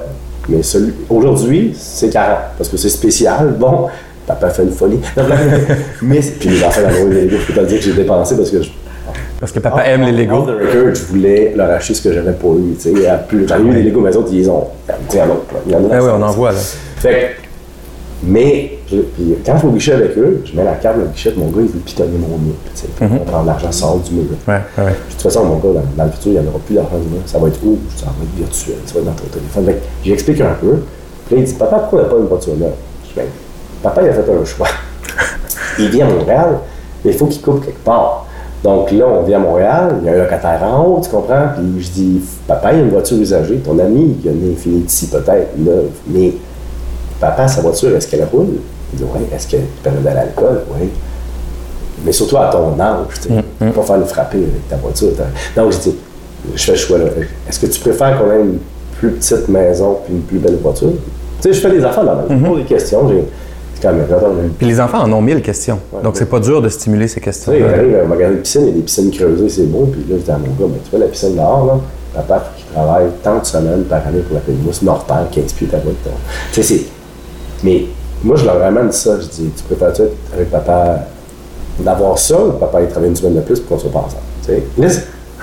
Mais 0.48 0.62
celui 0.62 0.92
aujourd'hui, 1.08 1.74
c'est 1.78 2.10
40 2.10 2.36
parce 2.56 2.68
que 2.68 2.76
c'est 2.76 2.88
spécial. 2.88 3.54
Bon, 3.58 3.86
papa 4.26 4.50
fait 4.50 4.62
une 4.62 4.70
folie. 4.72 5.00
mais 6.02 6.20
puis 6.20 6.48
les 6.50 6.64
enfants 6.64 6.82
dans 6.82 7.08
le 7.08 7.20
Lego, 7.20 7.36
je 7.40 7.46
peux 7.46 7.52
te 7.52 7.60
le 7.60 7.66
dire 7.66 7.78
que 7.78 7.84
j'ai 7.84 7.92
dépensé 7.92 8.36
parce 8.36 8.50
que 8.50 8.62
je, 8.62 8.70
Parce 9.38 9.52
que 9.52 9.58
papa 9.58 9.82
aime 9.84 10.02
les 10.04 10.12
Legos. 10.24 10.42
the 10.44 10.48
record, 10.50 10.94
je 10.94 11.02
voulais 11.04 11.52
leur 11.56 11.70
acheter 11.70 11.94
ce 11.94 12.02
que 12.02 12.12
j'avais 12.12 12.32
pas 12.32 12.46
eu. 12.48 12.74
tu 12.80 12.94
sais. 12.96 13.06
À 13.08 13.16
plus- 13.16 13.46
J'en 13.48 13.58
ai 13.58 13.68
eu 13.68 13.74
des 13.74 13.82
Lego, 13.84 14.00
mais 14.00 14.10
les 14.10 14.16
autres, 14.16 14.28
ils 14.32 14.38
les 14.40 14.48
ont. 14.48 14.64
Tu 14.86 15.16
sais, 15.16 15.22
il 15.66 15.72
y 15.72 15.74
en 15.74 15.78
a 15.78 15.94
Ah 15.96 16.02
oui, 16.02 16.10
on 16.16 16.22
en 16.22 16.30
voit 16.30 16.52
là. 16.52 16.58
Fait 16.98 17.36
que, 17.42 17.49
mais, 18.22 18.78
je- 18.90 18.96
puis 19.00 19.34
quand 19.44 19.56
je 19.56 19.62
vais 19.62 19.68
au 19.68 19.72
guichet 19.72 19.92
avec 19.92 20.16
eux, 20.18 20.42
je 20.44 20.56
mets 20.56 20.64
la 20.64 20.74
carte 20.74 20.96
dans 20.98 21.04
le 21.04 21.08
guichet, 21.08 21.32
mon 21.36 21.46
gars, 21.46 21.60
il 21.62 21.68
veut 21.68 21.78
pitonner 21.80 22.18
mon 22.18 22.36
mur. 22.38 22.54
Puis 22.74 23.06
on 23.10 23.24
prend 23.24 23.42
l'argent, 23.44 23.72
sort 23.72 23.98
du 23.98 24.14
mur. 24.14 24.24
Ouais, 24.46 24.54
ouais, 24.78 24.84
de 24.90 25.12
toute 25.12 25.22
façon, 25.22 25.44
mon 25.44 25.56
gars, 25.56 25.80
dans, 25.80 25.84
dans 25.96 26.04
le 26.04 26.10
futur, 26.12 26.32
il 26.32 26.40
n'y 26.40 26.46
en 26.46 26.50
aura 26.50 26.58
plus 26.66 26.74
d'argent 26.74 26.98
du 26.98 27.08
mur. 27.08 27.22
Ça 27.26 27.38
va 27.38 27.48
être 27.48 27.60
où? 27.64 27.78
Ça 27.96 28.06
va 28.06 28.12
être 28.22 28.36
virtuel. 28.36 28.76
Ça 28.86 28.94
va 28.94 29.00
être 29.00 29.06
dans 29.06 29.12
ton 29.12 29.28
téléphone. 29.28 29.74
J'explique 30.04 30.40
un 30.40 30.54
peu. 30.60 30.76
Puis 31.26 31.36
là, 31.36 31.42
il 31.42 31.44
dit, 31.44 31.54
papa, 31.54 31.78
pourquoi 31.78 32.00
on 32.00 32.02
n'a 32.02 32.08
pas 32.08 32.16
une 32.18 32.26
voiture 32.26 32.52
neuve? 32.56 32.70
Je 33.04 33.08
dis, 33.08 33.14
ben, 33.16 33.26
papa, 33.82 34.02
il 34.02 34.08
a 34.08 34.12
fait 34.12 34.20
un 34.32 34.44
choix. 34.44 34.68
il 35.78 35.88
vit 35.88 36.02
à 36.02 36.06
Montréal, 36.06 36.58
mais 37.04 37.12
il 37.12 37.16
faut 37.16 37.26
qu'il 37.26 37.40
coupe 37.42 37.64
quelque 37.64 37.84
part. 37.84 38.26
Donc 38.62 38.90
là, 38.92 39.06
on 39.08 39.22
vit 39.22 39.32
à 39.32 39.38
Montréal, 39.38 39.96
il 40.02 40.06
y 40.06 40.10
a 40.10 40.12
un 40.12 40.16
locataire 40.24 40.60
en 40.62 40.84
haut, 40.84 41.00
tu 41.02 41.08
comprends? 41.08 41.46
Puis 41.56 41.82
je 41.82 41.90
dis, 41.92 42.20
papa, 42.46 42.72
il 42.72 42.78
y 42.78 42.80
a 42.80 42.84
une 42.84 42.90
voiture 42.90 43.16
usagée. 43.16 43.56
Ton 43.56 43.78
ami, 43.78 44.16
il 44.20 44.26
y 44.26 44.28
a 44.28 44.32
une 44.32 44.52
Infinity 44.52 45.06
peut-être, 45.06 45.56
neuve. 45.56 45.88
Mais 46.08 46.34
papa, 47.20 47.46
sa 47.48 47.60
voiture, 47.60 47.94
est-ce 47.96 48.08
qu'elle 48.08 48.24
roule? 48.24 48.46
Il 48.92 48.98
dit, 48.98 49.04
oui. 49.14 49.20
Est-ce 49.32 49.46
qu'elle 49.46 49.66
permet 49.82 50.00
d'aller 50.00 50.20
à 50.20 50.24
l'école? 50.26 50.62
Oui. 50.80 50.88
Mais 52.04 52.12
surtout 52.12 52.38
à 52.38 52.46
ton 52.46 52.78
âge, 52.80 53.06
tu 53.22 53.28
sais. 53.28 53.70
Pas 53.72 53.82
faire 53.82 53.98
le 53.98 54.04
frapper 54.04 54.38
avec 54.38 54.68
ta 54.68 54.76
voiture. 54.76 55.10
Donc, 55.54 55.72
je 55.72 55.78
dis, 55.78 55.96
je 56.54 56.62
fais 56.62 56.72
le 56.72 56.78
choix 56.78 56.98
là. 56.98 57.04
Est-ce 57.48 57.60
que 57.60 57.66
tu 57.66 57.80
préfères 57.80 58.18
qu'on 58.18 58.30
ait 58.32 58.40
une 58.40 58.58
plus 58.98 59.10
petite 59.10 59.48
maison 59.48 59.98
puis 60.04 60.14
une 60.14 60.22
plus 60.22 60.38
belle 60.38 60.56
voiture? 60.56 60.92
Tu 61.42 61.48
sais, 61.48 61.52
je 61.52 61.60
fais 61.60 61.70
des 61.70 61.84
affaires 61.84 62.04
là 62.04 62.24
Je 62.28 62.34
pose 62.36 62.58
des 62.58 62.64
questions. 62.64 63.08
J'ai. 63.08 63.24
Puis 64.58 64.66
les 64.66 64.80
enfants 64.80 65.02
en 65.02 65.12
ont 65.12 65.22
mille 65.22 65.40
questions. 65.42 65.78
Donc 66.02 66.16
c'est 66.16 66.26
pas 66.28 66.40
dur 66.40 66.60
de 66.60 66.68
stimuler 66.68 67.08
ces 67.08 67.14
tu 67.14 67.24
questions. 67.24 67.52
sais, 67.52 67.60
il 67.60 67.64
arrive 67.64 67.96
à 67.96 68.04
magasin 68.04 68.32
de 68.32 68.36
piscine, 68.38 68.62
il 68.62 68.68
y 68.68 68.70
a 68.70 68.74
des 68.74 68.82
piscines 68.82 69.10
creusées, 69.10 69.48
c'est 69.48 69.66
beau. 69.66 69.88
Puis 69.90 70.02
là, 70.08 70.16
je 70.18 70.24
dis 70.24 70.30
à 70.30 70.38
mon 70.38 70.46
gars, 70.48 70.70
mais 70.72 70.80
tu 70.84 70.90
vois, 70.90 71.00
la 71.00 71.06
piscine 71.06 71.34
dehors, 71.34 71.66
là, 71.66 71.80
papa, 72.14 72.40
faut 72.40 72.58
qu'il 72.58 72.66
travaille 72.74 73.06
tant 73.22 73.38
de 73.38 73.44
semaines 73.44 73.84
par 73.84 74.06
année 74.06 74.20
pour 74.20 74.34
la 74.34 74.40
payer. 74.40 74.58
Moi, 74.62 74.72
c'est 74.74 74.84
Norterre, 74.84 75.26
15 75.32 75.52
pieds 75.54 75.68
ta 75.68 75.78
hein. 75.78 75.80
Tu 76.52 76.62
sais, 76.62 76.74
c'est. 76.74 76.84
Mais 77.64 77.84
moi, 78.24 78.36
je 78.36 78.44
leur 78.44 78.58
ramène 78.60 78.90
ça. 78.92 79.18
Je 79.20 79.26
dis, 79.26 79.50
tu 79.56 79.62
préfères-tu 79.64 80.02
être 80.02 80.16
avec 80.34 80.50
papa 80.50 81.00
d'avoir 81.78 82.18
ça 82.18 82.38
ou 82.38 82.52
papa, 82.52 82.82
il 82.82 82.88
travaille 82.88 83.10
une 83.10 83.16
semaine 83.16 83.36
de 83.36 83.40
plus 83.40 83.60
pour 83.60 83.76
qu'on 83.76 83.82
soit 83.82 83.90
pas 83.92 84.00
ensemble? 84.06 84.62
Là, 84.78 84.88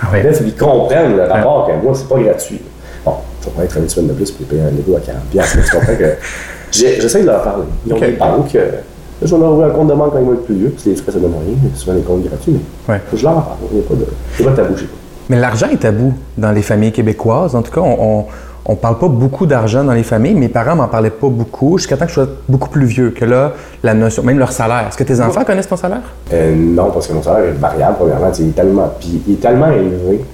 Ah 0.02 0.16
là, 0.16 0.30
il 0.30 0.34
faut 0.36 0.44
qu'ils 0.44 0.56
comprennent 0.56 1.16
le 1.18 1.24
rapport 1.24 1.68
que 1.68 1.84
moi, 1.84 1.94
c'est 1.96 2.08
pas 2.08 2.20
gratuit. 2.20 2.62
Bon, 3.06 3.14
ça 3.42 3.50
va 3.58 3.64
être 3.64 3.78
une 3.78 3.90
semaine 3.90 4.08
de 4.10 4.14
plus 4.14 4.32
pour 4.32 4.46
payer 4.48 4.62
un 4.62 4.72
Lego 4.72 4.96
à 4.98 5.00
40 5.00 5.24
piastres, 5.32 5.58
mais 5.58 5.64
tu 5.64 5.72
comprends 5.72 5.96
que 5.96 6.14
j'essaie 6.72 7.22
de 7.22 7.26
leur 7.28 7.42
parler. 7.42 7.64
Ils 7.86 7.94
ont 7.94 7.96
Ok. 7.96 8.02
des 8.06 8.12
banques. 8.12 8.56
euh, 8.56 8.72
Là, 9.20 9.26
je 9.28 9.34
vais 9.34 9.42
leur 9.42 9.52
ouvrir 9.54 9.68
un 9.68 9.72
compte 9.72 9.88
de 9.88 9.94
banque 9.96 10.12
quand 10.14 10.20
ils 10.20 10.26
vont 10.26 10.34
être 10.34 10.46
plus 10.46 10.56
vieux, 10.56 10.70
parce 10.70 10.84
que 10.84 10.90
les 10.90 10.96
frais, 10.96 11.12
ça 11.12 11.18
donne 11.20 11.32
rien. 11.34 11.56
Souvent, 11.76 11.94
les 11.94 12.02
comptes 12.02 12.24
gratuits, 12.24 12.52
mais 12.88 12.94
Ouais. 12.94 13.02
je 13.16 13.24
leur 13.24 13.34
parle. 13.34 13.58
Il 13.72 13.78
n'y 13.80 13.84
a 13.84 13.88
pas 13.88 13.96
de, 13.96 14.44
pas 14.44 14.62
tabou 14.62 14.78
chez 14.78 14.84
moi. 14.84 14.92
Mais 15.30 15.40
l'argent 15.40 15.68
est 15.72 15.78
tabou 15.78 16.14
dans 16.38 16.52
les 16.52 16.62
familles 16.62 16.92
québécoises. 16.92 17.56
En 17.56 17.64
tout 17.64 17.72
cas, 17.72 17.82
on, 17.82 17.98
on, 18.00 18.26
on 18.70 18.76
parle 18.76 19.00
pas 19.00 19.08
beaucoup 19.08 19.46
d'argent 19.46 19.84
dans 19.84 19.94
les 19.94 20.04
familles. 20.04 20.34
Mes 20.34 20.50
parents 20.50 20.76
m'en 20.76 20.90
parlaient 20.90 21.10
pas 21.10 21.30
beaucoup 21.30 21.78
jusqu'à 21.78 21.96
temps 21.96 22.04
que 22.04 22.10
je 22.10 22.16
sois 22.16 22.28
beaucoup 22.50 22.70
plus 22.70 22.86
vieux. 22.86 23.12
Que 23.12 23.24
là, 23.24 23.54
la 23.82 23.94
notion, 23.94 24.24
même 24.24 24.40
leur 24.40 24.52
salaire. 24.52 24.86
Est-ce 24.90 24.98
que 24.98 25.06
tes 25.06 25.22
enfants 25.22 25.46
connaissent 25.46 25.70
ton 25.70 25.78
salaire? 25.78 26.02
Euh, 26.34 26.54
non, 26.54 26.92
parce 26.92 27.08
que 27.08 27.14
mon 27.14 27.24
salaire 27.24 27.46
est 27.46 27.54
variable, 27.54 27.96
premièrement. 27.98 28.30
Il 28.38 28.50
est 28.50 28.52
tellement, 28.52 28.92
puis 29.00 29.22
il 29.26 29.34
est 29.36 29.38
tellement 29.38 29.72
élevé 29.72 30.26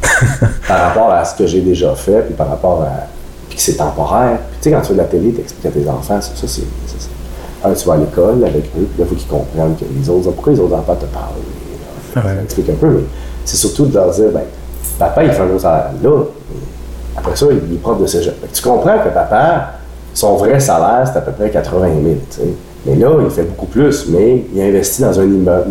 par 0.68 0.80
rapport 0.80 1.10
à 1.10 1.24
ce 1.24 1.34
que 1.34 1.46
j'ai 1.46 1.60
déjà 1.60 1.92
fait, 1.96 2.22
puis 2.22 2.34
par 2.34 2.48
rapport 2.48 2.82
à. 2.82 3.06
Puis 3.48 3.56
que 3.56 3.62
c'est 3.62 3.76
temporaire. 3.76 4.38
Puis 4.50 4.58
tu 4.60 4.70
sais, 4.70 4.70
quand 4.70 4.80
tu 4.80 4.88
fais 4.88 4.94
de 4.94 4.98
la 4.98 5.04
télé, 5.04 5.32
tu 5.32 5.40
expliques 5.40 5.66
à 5.66 5.70
tes 5.70 5.88
enfants, 5.88 6.20
ça, 6.20 6.30
ça, 6.34 6.46
c'est. 6.46 6.62
Un, 7.64 7.74
tu 7.74 7.86
vas 7.86 7.94
à 7.94 7.96
l'école 7.96 8.44
avec 8.44 8.64
eux, 8.76 8.88
puis 8.92 8.98
là, 8.98 9.04
il 9.04 9.06
faut 9.06 9.14
qu'ils 9.14 9.28
comprennent 9.28 9.76
que 9.76 9.84
les 9.84 10.08
autres. 10.08 10.30
Pourquoi 10.30 10.52
les 10.52 10.60
autres 10.60 10.74
enfants 10.74 10.96
te 10.96 11.06
parlent? 11.06 12.24
Ouais. 12.26 12.42
explique 12.44 12.68
un 12.70 12.74
peu, 12.74 12.88
mais 12.88 13.02
c'est 13.44 13.56
surtout 13.56 13.86
de 13.86 13.94
leur 13.94 14.10
dire, 14.10 14.30
ben, 14.32 14.42
papa, 14.98 15.24
il 15.24 15.32
fait 15.32 15.42
un 15.42 15.46
gros 15.46 15.58
salaire 15.58 15.90
là. 16.02 16.24
Après 17.16 17.36
ça, 17.36 17.46
il 17.50 17.74
est 17.74 17.78
prof 17.82 18.00
de 18.00 18.06
cégep. 18.06 18.34
Tu 18.52 18.62
comprends 18.62 18.98
que 18.98 19.08
papa, 19.10 19.72
son 20.14 20.36
vrai 20.36 20.58
salaire, 20.60 21.02
c'est 21.10 21.18
à 21.18 21.22
peu 21.22 21.32
près 21.32 21.50
80 21.50 21.86
000. 22.02 22.14
tu 22.30 22.36
sais. 22.36 22.42
Mais 22.86 22.96
là, 22.96 23.10
il 23.22 23.30
fait 23.30 23.42
beaucoup 23.44 23.66
plus, 23.66 24.06
mais 24.08 24.44
il 24.54 24.60
investit 24.62 25.02
dans 25.02 25.18
un 25.20 25.24
immeuble, 25.24 25.70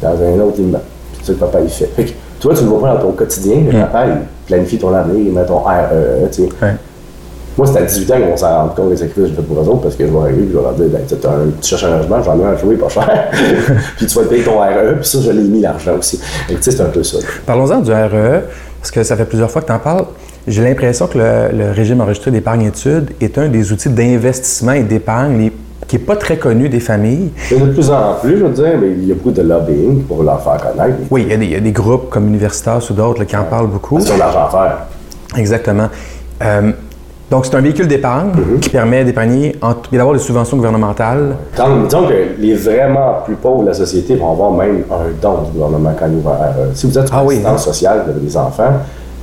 dans 0.00 0.08
un 0.10 0.40
autre 0.40 0.58
immeuble. 0.58 0.84
C'est 1.20 1.26
ça 1.26 1.32
que 1.34 1.38
papa, 1.38 1.60
il 1.60 1.68
fait. 1.68 1.86
Fait 1.96 2.04
que 2.04 2.10
toi, 2.40 2.54
tu 2.54 2.62
le 2.64 2.68
vois 2.70 2.80
pas 2.80 2.94
dans 2.94 3.00
ton 3.02 3.12
quotidien, 3.12 3.56
mais 3.66 3.78
papa, 3.80 4.06
il 4.06 4.12
planifie 4.46 4.78
ton 4.78 4.94
avenir, 4.94 5.26
il 5.26 5.32
met 5.32 5.44
ton 5.44 5.58
RE, 5.58 6.28
tu 6.32 6.42
sais. 6.44 6.48
Ouais. 6.62 6.74
Moi, 7.58 7.66
c'est 7.66 7.78
à 7.78 7.82
18 7.82 8.10
ans 8.12 8.16
qu'on 8.30 8.36
s'en 8.38 8.56
rend 8.62 8.68
compte 8.68 8.88
des 8.90 8.96
sacrifices 8.96 9.24
que 9.24 9.28
je 9.30 9.34
fais 9.34 9.42
pour 9.42 9.58
eux 9.60 9.68
autres 9.68 9.82
parce 9.82 9.96
que 9.96 10.06
je 10.06 10.10
vais 10.12 10.18
arriver 10.18 10.44
et 10.44 10.48
je 10.50 10.56
vais 10.56 10.62
leur 10.62 10.72
dire 10.72 10.86
ben, 10.88 11.00
un- 11.02 11.50
tu 11.60 11.68
cherches 11.68 11.84
un 11.84 11.98
logement, 11.98 12.22
j'en 12.22 12.38
ai 12.40 12.44
un 12.44 12.52
à 12.52 12.56
jouer 12.56 12.76
pas 12.76 12.88
cher. 12.88 13.28
puis 13.96 14.06
tu 14.06 14.14
vas 14.16 14.22
te 14.22 14.28
payer 14.28 14.44
ton 14.44 14.60
RE, 14.60 14.94
puis 15.00 15.06
ça, 15.06 15.18
je 15.20 15.30
l'ai 15.32 15.42
mis 15.42 15.60
l'argent 15.60 15.96
aussi. 15.98 16.18
Tu 16.48 16.56
sais, 16.60 16.70
c'est 16.70 16.80
un 16.80 16.86
peu 16.86 17.02
ça. 17.02 17.18
Parlons-en 17.44 17.80
du 17.80 17.92
RE, 17.92 18.42
parce 18.80 18.90
que 18.92 19.02
ça 19.02 19.14
fait 19.16 19.26
plusieurs 19.26 19.50
fois 19.50 19.60
que 19.60 19.66
tu 19.66 19.72
en 19.72 19.78
parles. 19.78 20.06
J'ai 20.46 20.62
l'impression 20.64 21.06
que 21.06 21.18
le, 21.18 21.56
le 21.56 21.70
régime 21.70 22.00
enregistré 22.00 22.30
d'épargne-études 22.30 23.10
est 23.20 23.36
un 23.38 23.48
des 23.48 23.72
outils 23.72 23.90
d'investissement 23.90 24.72
et 24.72 24.82
d'épargne 24.82 25.50
qui 25.86 25.96
n'est 25.96 26.02
pas 26.02 26.16
très 26.16 26.36
connu 26.36 26.68
des 26.68 26.78
familles. 26.80 27.30
Et 27.50 27.58
de 27.58 27.66
plus 27.66 27.90
en 27.90 28.14
plus, 28.20 28.38
je 28.38 28.44
veux 28.44 28.50
dire, 28.50 28.78
mais 28.80 28.90
il 28.90 29.08
y 29.08 29.12
a 29.12 29.14
beaucoup 29.14 29.32
de 29.32 29.42
lobbying 29.42 30.02
pour 30.04 30.22
leur 30.22 30.40
faire 30.42 30.56
connaître. 30.56 30.98
Oui, 31.10 31.22
il 31.26 31.30
y 31.30 31.34
a 31.34 31.36
des, 31.36 31.44
il 31.46 31.50
y 31.52 31.56
a 31.56 31.60
des 31.60 31.72
groupes 31.72 32.08
comme 32.10 32.28
Universitas 32.28 32.86
ou 32.90 32.94
d'autres 32.94 33.24
qui 33.24 33.36
en 33.36 33.44
parlent 33.44 33.66
beaucoup. 33.66 33.98
De 33.98 34.18
l'argent 34.18 34.46
à 34.46 34.50
faire. 34.50 34.78
Exactement. 35.36 35.88
Euh, 36.42 36.72
donc, 37.30 37.46
c'est 37.46 37.54
un 37.54 37.60
véhicule 37.60 37.86
d'épargne 37.86 38.30
qui 38.60 38.70
permet 38.70 39.04
d'épargner 39.04 39.56
et 39.92 39.96
d'avoir 39.96 40.14
des 40.14 40.22
subventions 40.22 40.56
gouvernementales. 40.56 41.36
Quand, 41.56 41.82
disons 41.84 42.06
que 42.06 42.14
les 42.38 42.54
vraiment 42.54 43.18
plus 43.24 43.36
pauvres 43.36 43.62
de 43.62 43.68
la 43.68 43.74
société 43.74 44.16
vont 44.16 44.32
avoir 44.32 44.50
même 44.52 44.82
un 44.90 45.10
don 45.20 45.42
du 45.42 45.52
gouvernement 45.52 45.92
quand 45.98 46.06
ils 46.06 46.26
RE. 46.26 46.74
Si 46.74 46.86
vous 46.86 46.98
êtes 46.98 47.06
sur 47.08 47.16
Ah 47.16 47.24
oui, 47.24 47.36
l'assistance 47.36 47.64
sociale, 47.64 48.02
vous 48.04 48.10
avez 48.10 48.20
des 48.20 48.36
enfants, 48.36 48.72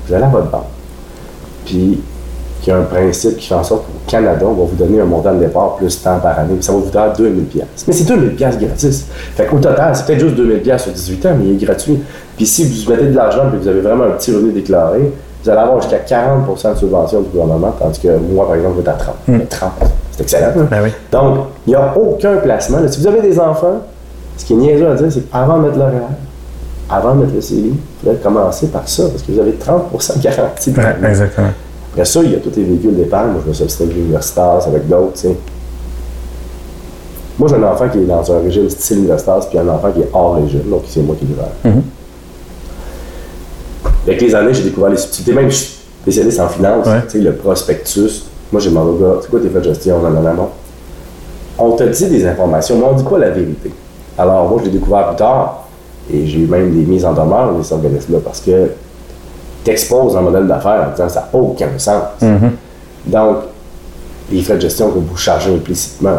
vous 0.07 0.13
allez 0.13 0.23
à 0.23 0.27
votre 0.27 0.49
banque. 0.49 0.63
Puis, 1.67 1.99
il 2.63 2.69
y 2.69 2.71
a 2.71 2.77
un 2.77 2.83
principe 2.83 3.37
qui 3.37 3.47
fait 3.47 3.55
en 3.55 3.63
sorte 3.63 3.83
qu'au 3.85 3.91
Canada, 4.11 4.45
on 4.45 4.53
va 4.53 4.63
vous 4.63 4.75
donner 4.75 4.99
un 4.99 5.05
montant 5.05 5.33
de 5.33 5.39
départ 5.39 5.75
plus 5.75 6.01
temps 6.01 6.17
par 6.19 6.37
année. 6.39 6.55
Puis 6.55 6.63
ça 6.63 6.71
va 6.73 6.79
vous 6.79 6.89
donner 6.89 7.05
2000 7.17 7.43
pièces. 7.45 7.85
Mais 7.87 7.93
c'est 7.93 8.05
2000 8.05 8.35
pièces 8.35 8.57
gratis. 8.57 9.05
Fait 9.35 9.45
qu'au 9.45 9.59
total, 9.59 9.95
c'est 9.95 10.05
peut-être 10.05 10.19
juste 10.19 10.35
2000 10.35 10.61
pièces 10.61 10.83
sur 10.83 10.91
18 10.91 11.25
ans, 11.27 11.35
mais 11.39 11.45
il 11.45 11.51
est 11.53 11.65
gratuit. 11.65 11.99
Puis 12.35 12.45
si 12.45 12.65
vous 12.65 12.91
mettez 12.91 13.05
de 13.05 13.15
l'argent 13.15 13.43
et 13.47 13.57
que 13.57 13.61
vous 13.61 13.67
avez 13.67 13.79
vraiment 13.81 14.05
un 14.05 14.11
petit 14.11 14.33
revenu 14.33 14.51
déclaré, 14.51 15.11
vous 15.43 15.49
allez 15.49 15.59
avoir 15.59 15.79
jusqu'à 15.81 15.99
40% 15.99 16.73
de 16.73 16.77
subvention 16.79 17.21
du 17.21 17.29
gouvernement, 17.29 17.73
tandis 17.79 17.99
que 17.99 18.09
moi, 18.17 18.47
par 18.47 18.55
exemple, 18.55 18.75
je 18.79 18.81
vais 18.81 18.89
à 18.89 18.93
30. 18.93 19.15
Mais 19.27 19.45
30, 19.45 19.71
c'est 20.11 20.23
excellent. 20.23 20.47
hein? 20.59 20.67
Ben 20.69 20.79
oui. 20.83 20.89
Donc, 21.11 21.37
il 21.67 21.69
n'y 21.69 21.75
a 21.75 21.93
aucun 21.95 22.37
placement. 22.37 22.79
là. 22.79 22.87
Si 22.91 22.99
vous 22.99 23.07
avez 23.07 23.21
des 23.21 23.39
enfants, 23.39 23.81
Ce 24.35 24.43
qui 24.45 24.53
est 24.53 24.57
niaiseux 24.57 24.89
à 24.89 24.95
dire, 24.95 25.07
c'est 25.11 25.21
qu'avant 25.31 25.59
de 25.59 25.63
mettre 25.67 25.77
l'horaire, 25.77 26.09
avant 26.89 27.15
de 27.15 27.21
mettre 27.21 27.33
le 27.35 27.41
CELI, 27.41 27.73
il 27.73 27.75
faudrait 28.01 28.21
commencer 28.21 28.67
par 28.67 28.87
ça, 28.87 29.03
parce 29.09 29.21
que 29.23 29.31
vous 29.31 29.39
avez 29.39 29.53
30 29.53 29.91
de 30.17 30.21
garantie. 30.21 30.71
de 30.71 30.79
Ouais, 30.79 30.95
exactement. 31.09 31.47
Après 31.91 32.05
ça, 32.05 32.21
il 32.23 32.31
y 32.31 32.35
a 32.35 32.39
tous 32.39 32.51
les 32.55 32.63
véhicules 32.63 32.95
d'épargne. 32.95 33.31
Moi, 33.31 33.41
je 33.43 33.49
me 33.49 33.53
suis 33.53 33.63
abstrait 33.63 33.85
avec 33.85 33.95
l'universitaire, 33.97 34.59
avec 34.67 34.87
d'autres, 34.87 35.13
tu 35.13 35.19
sais. 35.21 35.35
Moi, 37.39 37.49
j'ai 37.49 37.55
un 37.55 37.63
enfant 37.63 37.87
qui 37.89 37.99
est 37.99 38.05
dans 38.05 38.31
un 38.31 38.39
régime 38.39 38.69
style 38.69 38.99
universitaire, 38.99 39.39
puis 39.49 39.59
un 39.59 39.67
enfant 39.67 39.91
qui 39.91 40.01
est 40.01 40.09
hors 40.13 40.35
régime, 40.35 40.69
donc 40.69 40.83
c'est 40.87 41.01
moi 41.01 41.15
qui 41.19 41.25
le 41.25 41.35
gère. 41.35 41.73
Avec 44.05 44.21
les 44.21 44.33
années, 44.35 44.53
j'ai 44.53 44.63
découvert 44.63 44.89
les 44.89 44.97
subtilités, 44.97 45.33
même 45.33 45.49
je 45.49 45.55
suis 45.55 45.77
spécialiste 46.01 46.39
en 46.39 46.47
finance, 46.47 46.87
Ouais. 46.87 47.01
tu 47.03 47.17
sais, 47.17 47.19
le 47.19 47.33
prospectus. 47.33 48.23
Moi, 48.51 48.61
j'ai 48.61 48.69
demandé 48.69 48.91
au 48.91 48.95
gars, 48.97 49.19
c'est 49.21 49.29
quoi 49.29 49.39
tes 49.41 49.49
frais 49.49 49.59
de 49.59 49.65
gestion 49.65 49.97
en 49.97 50.25
amont? 50.25 50.49
On 51.59 51.71
te 51.71 51.83
dit 51.83 52.05
des 52.07 52.25
informations, 52.25 52.77
mais 52.77 52.85
on 52.85 52.93
ne 52.93 52.97
dit 52.97 53.03
pas 53.03 53.17
la 53.17 53.29
vérité? 53.31 53.71
Alors, 54.17 54.47
moi, 54.49 54.59
je 54.61 54.65
l'ai 54.69 54.71
découvert 54.77 55.07
plus 55.09 55.17
tard, 55.17 55.66
et 56.11 56.25
j'ai 56.25 56.39
eu 56.39 56.47
même 56.47 56.71
des 56.71 56.85
mises 56.85 57.05
en 57.05 57.13
demeure 57.13 57.53
de 57.57 57.63
ces 57.63 57.73
organismes-là, 57.73 58.19
parce 58.23 58.41
que 58.41 58.71
tu 59.63 59.71
exposes 59.71 60.15
un 60.15 60.21
modèle 60.21 60.47
d'affaires 60.47 60.87
en 60.87 60.91
disant 60.91 61.09
ça 61.09 61.29
n'a 61.31 61.39
aucun 61.39 61.69
sens. 61.77 62.03
Mhm. 62.21 62.51
Donc, 63.07 63.37
les 64.31 64.41
frais 64.41 64.55
de 64.55 64.61
gestion 64.61 64.89
que 64.91 64.99
vous 64.99 65.17
chargez 65.17 65.53
implicitement. 65.53 66.17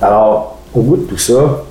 Alors, 0.00 0.58
au 0.74 0.80
bout 0.80 0.96
de 0.96 1.02
tout 1.02 1.18
ça, 1.18 1.62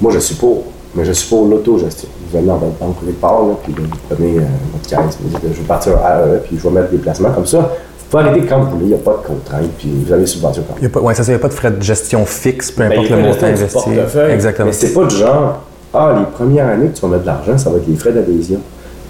moi, 0.00 0.12
je 0.12 0.18
suis 0.18 0.34
pour, 0.34 0.64
mais 0.94 1.04
je 1.04 1.12
suis 1.12 1.28
pour 1.28 1.46
l'autogestion. 1.46 2.08
Vous 2.30 2.36
allez 2.36 2.46
dans 2.46 2.56
votre 2.56 2.72
banque 2.72 2.96
part, 3.20 3.42
là, 3.42 3.54
puis 3.62 3.72
là, 3.72 3.80
vous 3.90 4.14
prenez 4.14 4.38
euh, 4.38 4.42
votre 4.72 4.88
caisse, 4.88 5.18
vous 5.20 5.28
dites, 5.28 5.40
je 5.52 5.60
vais 5.60 5.66
partir 5.66 5.96
à 5.98 6.18
RE, 6.18 6.38
puis 6.44 6.58
je 6.58 6.62
vais 6.62 6.74
mettre 6.74 6.90
des 6.90 6.98
placements 6.98 7.30
comme 7.30 7.46
ça. 7.46 7.58
Vous 7.58 8.18
pouvez 8.18 8.24
arrêter 8.24 8.46
quand 8.46 8.60
vous 8.60 8.70
voulez, 8.70 8.84
il 8.84 8.88
n'y 8.88 8.94
a 8.94 8.98
pas 8.98 9.12
de 9.12 9.26
contrainte, 9.26 9.70
puis 9.78 9.90
vous 10.04 10.12
avez 10.12 10.26
subvention 10.26 10.64
quand 10.68 11.00
ouais, 11.00 11.14
ça, 11.14 11.22
il 11.22 11.28
n'y 11.30 11.34
a 11.34 11.38
pas 11.38 11.48
de 11.48 11.54
frais 11.54 11.70
de 11.70 11.82
gestion 11.82 12.26
fixe, 12.26 12.70
peu 12.70 12.82
Ben, 12.82 12.92
importe 12.92 13.10
le 13.10 13.16
montant 13.16 13.46
investi. 13.46 13.90
Exactement. 14.30 14.66
Mais 14.66 14.72
c'est 14.72 14.92
pas 14.92 15.04
du 15.04 15.16
genre, 15.16 15.60
ah, 15.94 16.14
les 16.18 16.24
premières 16.26 16.68
années 16.68 16.88
que 16.88 16.96
tu 16.96 17.02
vas 17.02 17.08
mettre 17.08 17.22
de 17.22 17.26
l'argent, 17.26 17.58
ça 17.58 17.70
va 17.70 17.76
être 17.76 17.86
les 17.88 17.96
frais 17.96 18.12
d'adhésion. 18.12 18.58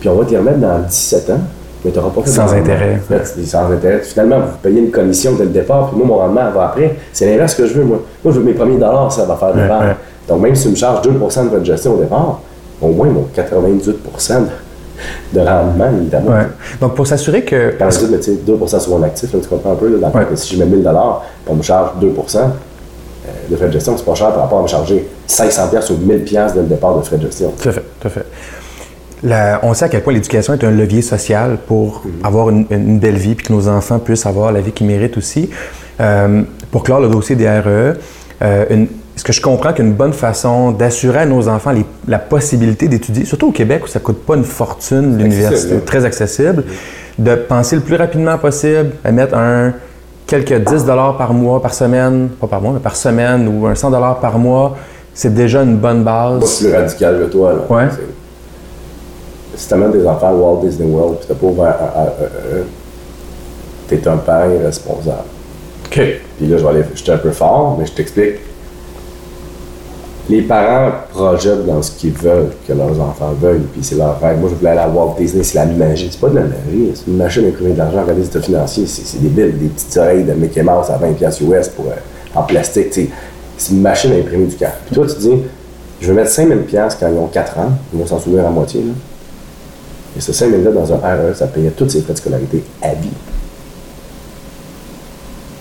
Puis 0.00 0.08
on 0.08 0.16
va 0.16 0.24
te 0.24 0.30
les 0.30 0.38
remettre 0.38 0.58
dans 0.58 0.78
17 0.80 1.30
ans, 1.30 1.40
mais 1.84 1.90
tu 1.90 1.98
n'auras 1.98 2.10
pas 2.10 2.20
fait 2.22 2.30
de 2.30 2.34
Sans 2.34 2.52
intérêt. 2.54 3.00
Sans 3.44 3.70
intérêt. 3.72 3.98
Finalement, 4.00 4.38
vous 4.40 4.56
payez 4.62 4.80
une 4.80 4.90
commission 4.90 5.32
dès 5.36 5.44
le 5.44 5.50
départ, 5.50 5.88
puis 5.90 5.98
moi, 5.98 6.06
mon 6.06 6.16
rendement 6.16 6.50
va 6.50 6.66
après. 6.66 6.96
C'est 7.12 7.26
l'inverse 7.30 7.54
que 7.54 7.66
je 7.66 7.74
veux, 7.74 7.84
moi. 7.84 7.98
Moi, 8.24 8.34
je 8.34 8.40
veux 8.40 8.44
mes 8.44 8.52
premiers 8.54 8.76
dollars, 8.78 9.12
ça 9.12 9.24
va 9.24 9.36
faire 9.36 9.54
de 9.54 9.60
Ouais, 9.60 9.68
part. 9.68 9.80
ouais. 9.82 9.96
Donc, 10.28 10.40
même 10.40 10.54
si 10.54 10.64
tu 10.64 10.68
me 10.70 10.74
charges 10.76 11.02
2% 11.06 11.50
de 11.50 11.58
de 11.58 11.64
gestion 11.64 11.94
au 11.94 11.98
départ, 11.98 12.40
au 12.80 12.88
moins, 12.88 13.08
mon 13.08 13.26
98% 13.34 14.42
de 15.32 15.40
rendement, 15.40 15.86
évidemment. 16.00 16.30
Ouais. 16.30 16.46
Donc, 16.80 16.94
pour 16.94 17.06
s'assurer 17.06 17.42
que. 17.44 17.74
Quand 17.78 17.90
je 17.90 17.98
dis, 17.98 18.06
mais 18.10 18.18
tu 18.18 18.32
sais, 18.32 18.38
2 18.46 18.58
sur 18.66 18.90
mon 18.98 19.02
actif, 19.04 19.32
là, 19.32 19.38
tu 19.42 19.48
comprends 19.48 19.72
un 19.72 19.76
peu, 19.76 19.88
là, 19.88 19.98
dans 20.08 20.18
Ouais. 20.18 20.26
si 20.34 20.54
je 20.54 20.58
mets 20.62 20.66
1000 20.66 20.82
puis 20.82 20.90
on 21.48 21.54
me 21.54 21.62
charge 21.62 21.90
2 22.00 22.06
euh, 22.08 22.42
de 23.50 23.56
frais 23.56 23.66
de 23.68 23.72
gestion, 23.72 23.96
c'est 23.96 24.04
pas 24.04 24.14
cher 24.14 24.32
par 24.32 24.42
rapport 24.42 24.58
à 24.60 24.62
me 24.62 24.68
charger 24.68 25.08
500 25.26 25.70
ou 25.90 25.96
1000 25.96 26.24
dès 26.24 26.40
le 26.56 26.62
départ 26.66 26.96
de 26.98 27.02
frais 27.04 27.16
de 27.18 27.22
gestion. 27.22 27.52
Tout 27.60 27.68
à 27.68 27.72
fait, 27.72 27.84
tout 28.00 28.06
à 28.08 28.10
fait. 28.10 28.26
La- 29.22 29.60
on 29.62 29.72
sait 29.74 29.84
à 29.84 29.88
quel 29.88 30.02
point 30.02 30.12
l'éducation 30.12 30.54
est 30.54 30.64
un 30.64 30.70
levier 30.72 31.00
social 31.02 31.58
pour 31.66 32.02
avoir 32.24 32.50
une, 32.50 32.66
une 32.70 32.98
belle 32.98 33.16
vie, 33.16 33.34
puis 33.36 33.46
que 33.46 33.52
nos 33.52 33.68
enfants 33.68 33.98
puissent 34.00 34.26
avoir 34.26 34.50
la 34.50 34.60
vie 34.60 34.72
qu'ils 34.72 34.86
méritent 34.88 35.16
aussi. 35.16 35.48
Euh, 36.00 36.42
pour 36.72 36.82
clore 36.82 37.00
le 37.00 37.08
dossier 37.08 37.36
des 37.36 37.48
REE, 37.48 37.94
euh, 38.42 38.64
est-ce 39.14 39.22
que 39.24 39.32
je 39.32 39.40
comprends 39.40 39.72
qu'une 39.72 39.92
bonne 39.92 40.12
façon 40.14 40.72
d'assurer 40.72 41.20
à 41.20 41.26
nos 41.26 41.46
enfants 41.46 41.70
les- 41.70 41.84
la 42.08 42.18
possibilité 42.18 42.88
d'étudier, 42.88 43.24
surtout 43.24 43.48
au 43.48 43.52
Québec 43.52 43.82
où 43.84 43.86
ça 43.86 44.00
coûte 44.00 44.24
pas 44.26 44.34
une 44.34 44.44
fortune, 44.44 45.16
l'université, 45.18 45.76
très 45.86 46.04
accessible, 46.04 46.64
de 47.18 47.34
penser 47.36 47.76
le 47.76 47.82
plus 47.82 47.94
rapidement 47.96 48.38
possible 48.38 48.90
à 49.04 49.12
mettre 49.12 49.36
un 49.36 49.74
quelques 50.26 50.64
10 50.64 50.84
dollars 50.84 51.16
par 51.16 51.32
mois, 51.32 51.60
par 51.60 51.74
semaine, 51.74 52.28
pas 52.40 52.46
par 52.46 52.60
mois, 52.60 52.72
mais 52.72 52.80
par 52.80 52.96
semaine, 52.96 53.48
ou 53.48 53.66
un 53.66 53.74
100 53.74 53.90
dollars 53.90 54.18
par 54.20 54.38
mois, 54.38 54.76
c'est 55.14 55.34
déjà 55.34 55.62
une 55.62 55.76
bonne 55.76 56.04
base. 56.04 56.44
Suis 56.44 56.66
plus 56.66 56.74
radical 56.74 57.18
que 57.18 57.24
toi. 57.24 57.52
Là. 57.52 57.76
Ouais. 57.76 57.88
Si 59.54 59.68
tu 59.68 59.74
amènes 59.74 59.92
des 59.92 60.06
enfants 60.06 60.28
à 60.28 60.32
Walt 60.32 60.60
Disney 60.62 60.90
World 60.90 61.18
puis 61.18 61.28
t'as 61.28 61.34
pas 61.34 61.46
ouvert 61.46 61.76
un 61.94 62.04
REE, 62.04 62.64
t'es 63.88 64.08
un 64.08 64.16
père 64.16 64.46
irresponsable. 64.50 65.28
OK. 65.86 66.00
Puis 66.38 66.46
là, 66.46 66.56
je 66.56 66.62
vais 66.62 66.68
aller, 66.68 66.84
je 66.94 67.02
suis 67.02 67.12
un 67.12 67.18
peu 67.18 67.32
fort, 67.32 67.76
mais 67.78 67.86
je 67.86 67.92
t'explique. 67.92 68.36
Les 70.30 70.42
parents 70.42 70.92
projettent 71.10 71.66
dans 71.66 71.82
ce 71.82 71.90
qu'ils 71.92 72.12
veulent, 72.12 72.50
que 72.66 72.72
leurs 72.72 73.00
enfants 73.00 73.32
veulent, 73.40 73.62
puis 73.72 73.82
c'est 73.82 73.96
leur 73.96 74.20
rêve. 74.20 74.38
Moi, 74.38 74.50
je 74.50 74.54
voulais 74.54 74.70
aller 74.70 74.80
à 74.80 74.88
Walt 74.88 75.16
Disney, 75.18 75.42
c'est 75.42 75.56
la 75.56 75.66
magie. 75.66 76.08
C'est 76.12 76.20
pas 76.20 76.28
de 76.28 76.36
la 76.36 76.42
magie, 76.42 76.92
c'est 76.94 77.10
une 77.10 77.16
machine 77.16 77.44
à 77.44 77.48
imprimer 77.48 77.72
de 77.72 77.78
l'argent. 77.78 78.02
Regardez 78.02 78.20
les 78.22 78.28
états 78.28 78.40
financiers, 78.40 78.86
c'est 78.86 79.20
des 79.20 79.28
billes, 79.28 79.52
des 79.52 79.66
petites 79.66 79.96
oreilles 79.96 80.22
de 80.22 80.32
Mickey 80.32 80.62
Mouse 80.62 80.86
à 80.90 80.98
20$ 80.98 81.14
piastres 81.14 81.42
US 81.42 81.68
pour, 81.70 81.86
euh, 81.86 82.38
en 82.38 82.42
plastique, 82.44 82.90
tu 82.90 83.02
sais. 83.02 83.08
C'est 83.58 83.72
une 83.72 83.82
machine 83.82 84.12
à 84.12 84.16
imprimer 84.16 84.46
du 84.46 84.54
cash. 84.56 84.74
Puis 84.86 84.94
toi, 84.94 85.06
tu 85.06 85.16
dis, 85.16 85.42
je 86.00 86.06
vais 86.06 86.14
mettre 86.14 86.30
5000$ 86.30 86.62
piastres 86.62 87.00
quand 87.00 87.08
ils 87.08 87.18
ont 87.18 87.26
4 87.26 87.58
ans, 87.58 87.72
ils 87.92 87.98
vont 87.98 88.06
s'en 88.06 88.18
souvenir 88.20 88.46
à 88.46 88.50
moitié, 88.50 88.80
là. 88.80 88.92
Et 90.16 90.20
ce 90.20 90.30
5000$ 90.30 90.62
là 90.62 90.70
dans 90.70 90.92
un 90.92 90.96
RE, 90.96 91.34
ça 91.34 91.46
payait 91.48 91.70
tous 91.70 91.88
ses 91.88 92.00
frais 92.00 92.12
de 92.12 92.18
scolarité 92.18 92.62
à 92.80 92.94
vie. 92.94 93.08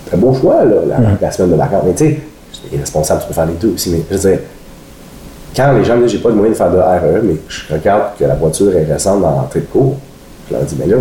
C'est 0.06 0.16
un 0.16 0.20
beau 0.20 0.34
choix, 0.34 0.66
là, 0.66 0.76
la, 0.88 0.98
la 1.20 1.32
semaine 1.32 1.52
de 1.52 1.56
vacances. 1.56 1.84
Mais 1.86 1.94
tu 1.94 2.06
sais, 2.06 2.20
c'est 2.72 2.78
irresponsable, 2.78 3.22
tu 3.22 3.28
peux 3.28 3.34
faire 3.34 3.46
les 3.46 3.54
deux 3.54 3.74
aussi. 3.74 3.90
Mais 3.90 4.02
je 4.10 4.18
veux 4.18 4.30
dire, 4.30 4.40
quand 5.56 5.74
les 5.74 5.84
gens 5.84 5.98
me 5.98 6.04
disent, 6.04 6.14
j'ai 6.14 6.24
pas 6.24 6.30
de 6.30 6.36
moyen 6.36 6.52
de 6.52 6.58
faire 6.58 6.72
de 6.72 6.78
RE, 6.78 7.22
mais 7.24 7.36
je 7.48 7.74
regarde 7.74 8.18
que 8.18 8.24
la 8.24 8.36
voiture 8.36 8.76
est 8.76 8.86
récente 8.86 9.22
dans 9.22 9.32
l'entrée 9.32 9.62
de 9.62 9.66
cours, 9.66 9.98
je 10.50 10.56
leur 10.56 10.64
dis, 10.64 10.76
mais 10.80 10.88
là, 10.88 10.98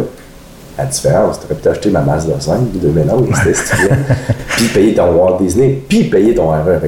la 0.78 0.84
différence, 0.86 1.38
tu 1.40 1.46
aurais 1.46 1.54
pu 1.54 1.62
t'acheter 1.62 1.90
ma 1.90 2.00
Mazda 2.00 2.40
5 2.40 2.72
de 2.72 2.78
2011, 2.78 3.28
c'était 3.36 3.54
stylé. 3.54 3.88
puis 4.48 4.68
payer 4.68 4.94
ton 4.94 5.12
Walt 5.12 5.38
Disney, 5.38 5.82
puis 5.88 6.04
payer 6.04 6.34
ton 6.34 6.48
RE. 6.50 6.80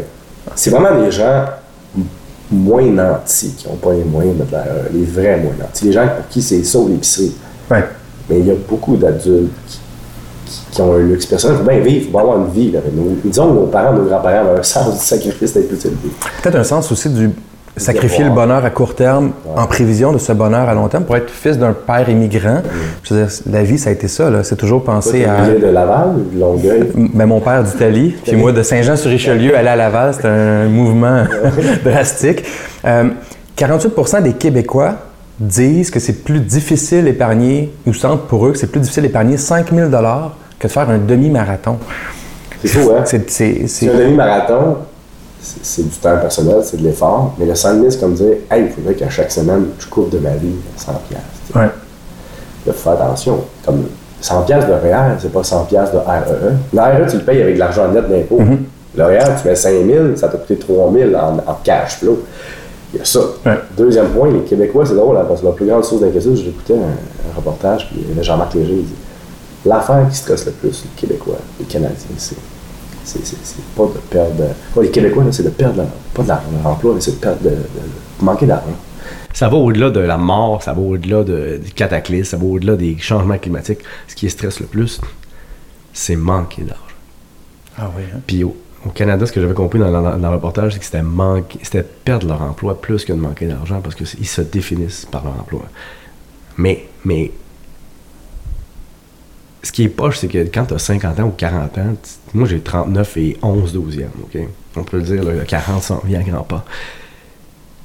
C'est 0.54 0.70
vraiment 0.70 0.98
des 0.98 1.10
gens 1.10 1.44
moins 2.50 2.84
nantis 2.84 3.54
qui 3.56 3.68
n'ont 3.68 3.76
pas 3.76 3.92
les 3.92 4.04
moyens 4.04 4.36
de 4.36 4.40
mettre 4.40 4.52
la 4.52 4.62
RE, 4.62 4.88
les 4.92 5.04
vrais 5.04 5.38
moins 5.38 5.52
nantis. 5.58 5.84
Les 5.84 5.92
gens 5.92 6.06
pour 6.06 6.28
qui 6.28 6.42
c'est 6.42 6.62
ça 6.64 6.78
ou 6.78 6.88
l'épicerie. 6.88 7.34
Ouais. 7.70 7.84
Mais 8.28 8.40
il 8.40 8.46
y 8.46 8.50
a 8.50 8.54
beaucoup 8.68 8.96
d'adultes 8.96 9.52
qui, 9.66 9.78
qui- 10.70 10.80
ont 10.82 10.94
un 10.94 10.98
luxe 10.98 11.26
personnel. 11.26 11.56
Il 11.60 11.64
faut 11.64 11.70
bien 11.70 11.80
vivre, 11.80 12.04
il 12.06 12.12
faut 12.12 12.18
avoir 12.18 12.38
une 12.38 12.50
vie. 12.52 12.70
Là. 12.70 12.80
Nous, 12.94 13.16
disons 13.24 13.48
que 13.48 13.54
nos 13.54 13.66
parents, 13.66 13.92
nos 13.92 14.04
grands-parents 14.04 14.48
avaient 14.50 14.60
un 14.60 14.62
sens 14.62 14.92
du 14.98 15.04
sacrifice 15.04 15.54
d'être 15.54 15.68
plus 15.68 15.84
élevé. 15.84 15.98
Peut-être 16.42 16.56
un 16.58 16.64
sens 16.64 16.90
aussi 16.92 17.08
du 17.08 17.30
sacrifier 17.74 18.24
le 18.24 18.30
bonheur 18.30 18.62
à 18.62 18.68
court 18.68 18.94
terme 18.94 19.30
en 19.56 19.66
prévision 19.66 20.12
de 20.12 20.18
ce 20.18 20.32
bonheur 20.32 20.68
à 20.68 20.74
long 20.74 20.88
terme 20.88 21.04
pour 21.04 21.16
être 21.16 21.30
fils 21.30 21.56
d'un 21.56 21.72
père 21.72 22.06
immigrant. 22.10 22.58
Je 23.02 23.14
veux 23.14 23.24
dire, 23.24 23.32
la 23.50 23.62
vie, 23.62 23.78
ça 23.78 23.88
a 23.88 23.92
été 23.94 24.08
ça. 24.08 24.28
là. 24.28 24.44
C'est 24.44 24.56
toujours 24.56 24.82
Toi, 25.24 25.30
à. 25.30 25.48
de 25.58 25.66
Laval 25.68 26.08
ou 26.16 26.34
de 26.34 26.38
Longueuil? 26.38 26.90
Ben, 26.94 27.24
mon 27.24 27.40
père 27.40 27.64
d'Italie, 27.64 28.14
puis 28.26 28.36
moi 28.36 28.52
de 28.52 28.62
Saint-Jean-sur-Richelieu, 28.62 29.56
aller 29.56 29.68
à 29.68 29.76
Laval, 29.76 30.12
c'était 30.12 30.28
un 30.28 30.68
mouvement 30.68 31.24
drastique. 31.84 32.44
Euh, 32.84 33.04
48 33.56 34.22
des 34.22 34.32
Québécois 34.34 34.94
disent 35.40 35.90
que 35.90 35.98
c'est 35.98 36.24
plus 36.24 36.40
difficile 36.40 37.04
d'épargner, 37.04 37.72
ou 37.86 37.94
sentent 37.94 38.28
pour 38.28 38.46
eux 38.46 38.52
que 38.52 38.58
c'est 38.58 38.66
plus 38.70 38.80
difficile 38.80 39.04
d'épargner 39.04 39.38
5 39.38 39.72
000 39.74 39.88
que 40.62 40.68
de 40.68 40.72
faire 40.72 40.88
un 40.88 40.98
demi-marathon. 40.98 41.76
C'est 42.60 42.68
fou, 42.68 42.92
hein? 42.96 43.02
C'est, 43.04 43.88
un 43.88 43.98
demi-marathon, 43.98 44.76
c'est 45.40 45.82
du 45.82 45.96
temps 45.96 46.16
personnel, 46.18 46.58
c'est 46.62 46.76
de 46.76 46.84
l'effort. 46.84 47.34
Mais 47.38 47.46
le 47.46 47.54
100 47.54 47.74
000, 47.74 47.90
c'est 47.90 48.00
comme 48.00 48.14
dire, 48.14 48.36
hey, 48.50 48.66
il 48.66 48.70
faudrait 48.70 48.94
qu'à 48.94 49.10
chaque 49.10 49.32
semaine, 49.32 49.66
je 49.80 49.86
couvre 49.88 50.10
de 50.10 50.18
ma 50.18 50.30
vie 50.30 50.54
100 50.76 50.92
piastres. 51.08 51.56
Ouais. 51.56 51.68
Il 52.64 52.72
faut 52.72 52.78
faire 52.78 52.92
attention. 52.92 53.40
Comme 53.66 53.86
100 54.20 54.42
piastres 54.42 54.68
de 54.68 54.74
REER, 54.74 55.16
c'est 55.20 55.32
pas 55.32 55.42
100 55.42 55.64
piastres 55.64 55.94
de 55.94 55.98
REE. 55.98 56.54
Le 56.72 56.80
REE, 56.80 57.10
tu 57.10 57.16
le 57.16 57.24
payes 57.24 57.42
avec 57.42 57.54
de 57.56 57.58
l'argent 57.58 57.88
net 57.90 58.08
d'impôt. 58.08 58.40
Le 58.96 59.04
REER, 59.04 59.24
tu 59.40 59.48
mets 59.48 59.56
5 59.56 59.70
000, 59.84 60.16
ça 60.16 60.28
t'a 60.28 60.38
coûté 60.38 60.56
3 60.56 60.92
000 60.92 61.14
en, 61.16 61.38
en 61.38 61.54
cash 61.64 61.96
flow. 61.96 62.22
Il 62.94 62.98
y 62.98 63.02
a 63.02 63.04
ça. 63.04 63.20
Ouais. 63.44 63.58
Deuxième 63.76 64.10
point, 64.10 64.30
les 64.30 64.42
Québécois, 64.42 64.84
c'est 64.86 64.94
drôle, 64.94 65.16
hein, 65.16 65.24
parce 65.26 65.40
que 65.40 65.46
la 65.46 65.52
plus 65.52 65.66
grande 65.66 65.82
source 65.84 66.02
d'inquiétude, 66.02 66.36
j'écoutais 66.36 66.74
un, 66.74 67.30
un 67.32 67.34
reportage, 67.34 67.88
puis 67.88 68.00
il 68.02 68.10
y 68.10 68.12
avait 68.12 68.22
Jean-Marc 68.22 68.54
Léger, 68.54 68.74
il 68.74 68.84
dit 68.84 68.94
L'affaire 69.64 70.08
qui 70.10 70.16
stresse 70.16 70.46
le 70.46 70.52
plus, 70.52 70.84
les 70.84 70.90
Québécois, 71.00 71.38
les 71.60 71.66
Canadiens, 71.66 71.96
c'est. 72.16 72.36
C'est 73.04 73.26
c'est- 73.26 73.36
c'est 73.42 73.64
pas 73.76 73.82
de 73.86 73.98
perdre. 74.10 74.44
pas 74.74 74.80
les 74.82 74.90
Québécois, 74.90 75.24
c'est 75.32 75.42
de 75.42 75.50
perdre 75.50 75.78
leur, 75.78 75.86
pas 76.14 76.22
de 76.22 76.28
leur, 76.28 76.40
leur 76.62 76.72
emploi, 76.72 76.94
mais 76.94 77.00
c'est 77.00 77.10
de 77.12 77.16
perdre 77.16 77.42
de, 77.42 77.50
de- 77.50 77.54
de 77.56 78.24
manquer 78.24 78.46
d'argent. 78.46 78.76
Ça 79.34 79.48
va 79.48 79.56
au-delà 79.56 79.90
de 79.90 79.98
la 79.98 80.16
mort, 80.16 80.62
ça 80.62 80.72
va 80.72 80.80
au-delà 80.80 81.24
de, 81.24 81.60
des 81.64 81.70
cataclysmes, 81.70 82.24
ça 82.30 82.36
va 82.36 82.44
au-delà 82.44 82.76
des 82.76 82.96
changements 82.98 83.38
climatiques. 83.38 83.80
Ce 84.06 84.14
qui 84.14 84.30
stresse 84.30 84.60
le 84.60 84.66
plus, 84.66 85.00
c'est 85.92 86.14
manquer 86.14 86.62
d'argent. 86.62 86.82
Ah 87.76 87.90
oui, 87.96 88.04
hein? 88.14 88.20
Puis 88.24 88.44
au, 88.44 88.54
au 88.86 88.90
Canada, 88.90 89.26
ce 89.26 89.32
que 89.32 89.40
j'avais 89.40 89.54
compris 89.54 89.80
dans, 89.80 89.90
dans- 89.90 90.16
dans 90.16 90.28
le 90.28 90.34
reportage, 90.36 90.74
c'est 90.74 90.78
que 90.78 90.84
c'était 90.84 91.02
manquer, 91.02 91.58
c'était 91.64 91.82
perdre 91.82 92.28
leur 92.28 92.40
emploi 92.42 92.80
plus 92.80 93.04
que 93.04 93.12
de 93.12 93.18
manquer 93.18 93.46
d'argent 93.46 93.80
parce 93.80 93.96
qu'ils 93.96 94.26
se 94.28 94.42
définissent 94.42 95.06
par 95.10 95.24
leur 95.24 95.34
emploi. 95.40 95.62
Mais, 96.56 96.86
mais, 97.04 97.32
ce 99.62 99.70
qui 99.70 99.84
est 99.84 99.88
poche, 99.88 100.18
c'est 100.18 100.28
que 100.28 100.38
quand 100.38 100.66
tu 100.66 100.74
as 100.74 100.78
50 100.78 101.20
ans 101.20 101.24
ou 101.24 101.30
40 101.30 101.78
ans, 101.78 101.94
moi 102.34 102.48
j'ai 102.48 102.60
39 102.60 103.16
et 103.18 103.36
11 103.42 103.74
12e, 103.74 104.04
OK? 104.22 104.42
On 104.76 104.84
peut 104.84 104.96
le 104.96 105.02
dire, 105.02 105.22
là, 105.22 105.32
le 105.32 105.44
40 105.44 105.82
s'en 105.82 106.00
vient 106.04 106.20
à 106.20 106.22
grands 106.22 106.42
pas. 106.42 106.64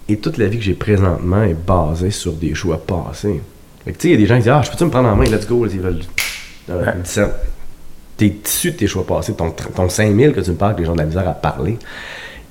Et 0.10 0.18
toute 0.18 0.38
la 0.38 0.48
vie 0.48 0.58
que 0.58 0.64
j'ai 0.64 0.74
présentement 0.74 1.44
est 1.44 1.54
basée 1.54 2.12
sur 2.12 2.34
des 2.34 2.56
choix 2.56 2.78
passés. 2.78 3.42
Fait 3.84 3.92
que, 3.92 3.98
tu 3.98 4.04
sais, 4.04 4.08
il 4.10 4.12
y 4.12 4.16
a 4.16 4.18
des 4.18 4.26
gens 4.26 4.36
qui 4.36 4.44
disent 4.44 4.52
Ah, 4.52 4.62
je 4.64 4.72
peux-tu 4.72 4.86
me 4.86 4.90
prendre 4.90 5.10
en 5.10 5.16
main, 5.16 5.26
let's 5.26 5.46
go, 5.46 5.68
ils 5.68 5.80
veulent. 5.80 6.02
Euh, 6.70 6.92
T'es 8.18 8.36
issu 8.44 8.72
de 8.72 8.78
tes 8.78 8.88
choix 8.88 9.06
passés, 9.06 9.34
ton, 9.34 9.52
ton 9.52 9.88
5000 9.88 10.34
que 10.34 10.40
tu 10.40 10.50
me 10.50 10.56
parles, 10.56 10.74
que 10.74 10.80
les 10.80 10.86
gens 10.86 10.94
ont 10.94 10.96
de 10.96 11.02
la 11.02 11.06
misère 11.06 11.28
à 11.28 11.34
parler. 11.34 11.78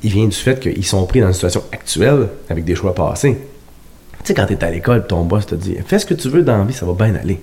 il 0.04 0.10
vient 0.12 0.26
du 0.26 0.36
fait 0.36 0.60
qu'ils 0.60 0.86
sont 0.86 1.04
pris 1.06 1.20
dans 1.20 1.26
une 1.26 1.32
situation 1.32 1.64
actuelle 1.72 2.28
avec 2.48 2.64
des 2.64 2.76
choix 2.76 2.94
passés. 2.94 3.36
Tu 4.18 4.18
sais, 4.22 4.34
quand 4.34 4.46
tu 4.46 4.52
es 4.52 4.62
à 4.62 4.70
l'école, 4.70 5.08
ton 5.08 5.24
boss 5.24 5.46
te 5.46 5.56
dit 5.56 5.76
Fais 5.84 5.98
ce 5.98 6.06
que 6.06 6.14
tu 6.14 6.28
veux 6.28 6.42
dans 6.42 6.58
la 6.58 6.64
vie, 6.64 6.72
ça 6.72 6.86
va 6.86 6.92
bien 6.92 7.16
aller. 7.16 7.40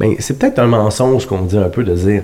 Ben, 0.00 0.14
c'est 0.18 0.38
peut-être 0.38 0.58
un 0.58 0.66
mensonge 0.66 1.26
qu'on 1.26 1.42
dit 1.42 1.58
un 1.58 1.68
peu 1.68 1.82
de 1.84 1.94
dire 1.94 2.22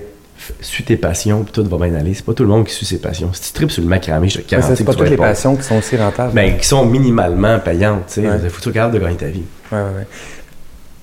Suis 0.61 0.83
tes 0.83 0.97
passions, 0.97 1.43
puis 1.43 1.51
tout 1.53 1.63
va 1.69 1.87
bien 1.87 1.95
aller. 1.95 2.13
C'est 2.13 2.25
pas 2.25 2.33
tout 2.33 2.43
le 2.43 2.49
monde 2.49 2.65
qui 2.65 2.73
suit 2.73 2.85
ses 2.85 2.99
passions. 2.99 3.29
Si 3.33 3.41
tu 3.41 3.53
tripes 3.53 3.71
sur 3.71 3.81
le 3.83 3.87
macramé, 3.89 4.27
je 4.29 4.39
te 4.39 4.43
Mais 4.43 4.47
garantis 4.61 4.77
c'est 4.77 4.83
pas 4.83 4.93
toutes 4.93 5.09
les 5.09 5.17
passions 5.17 5.55
qui 5.55 5.63
sont 5.63 5.77
aussi 5.77 5.95
rentables. 5.97 6.33
Ben, 6.33 6.57
qui 6.57 6.67
sont 6.67 6.85
minimalement 6.85 7.57
payantes. 7.59 8.05
Tu 8.07 8.13
sais, 8.21 8.27
Ouais. 8.27 8.49
Faut 8.49 8.57
que 8.57 8.61
tu 8.63 8.69
regardes 8.69 8.93
de 8.93 8.99
gagner 8.99 9.15
ta 9.17 9.27
vie. 9.27 9.43
Ouais. 9.71 9.79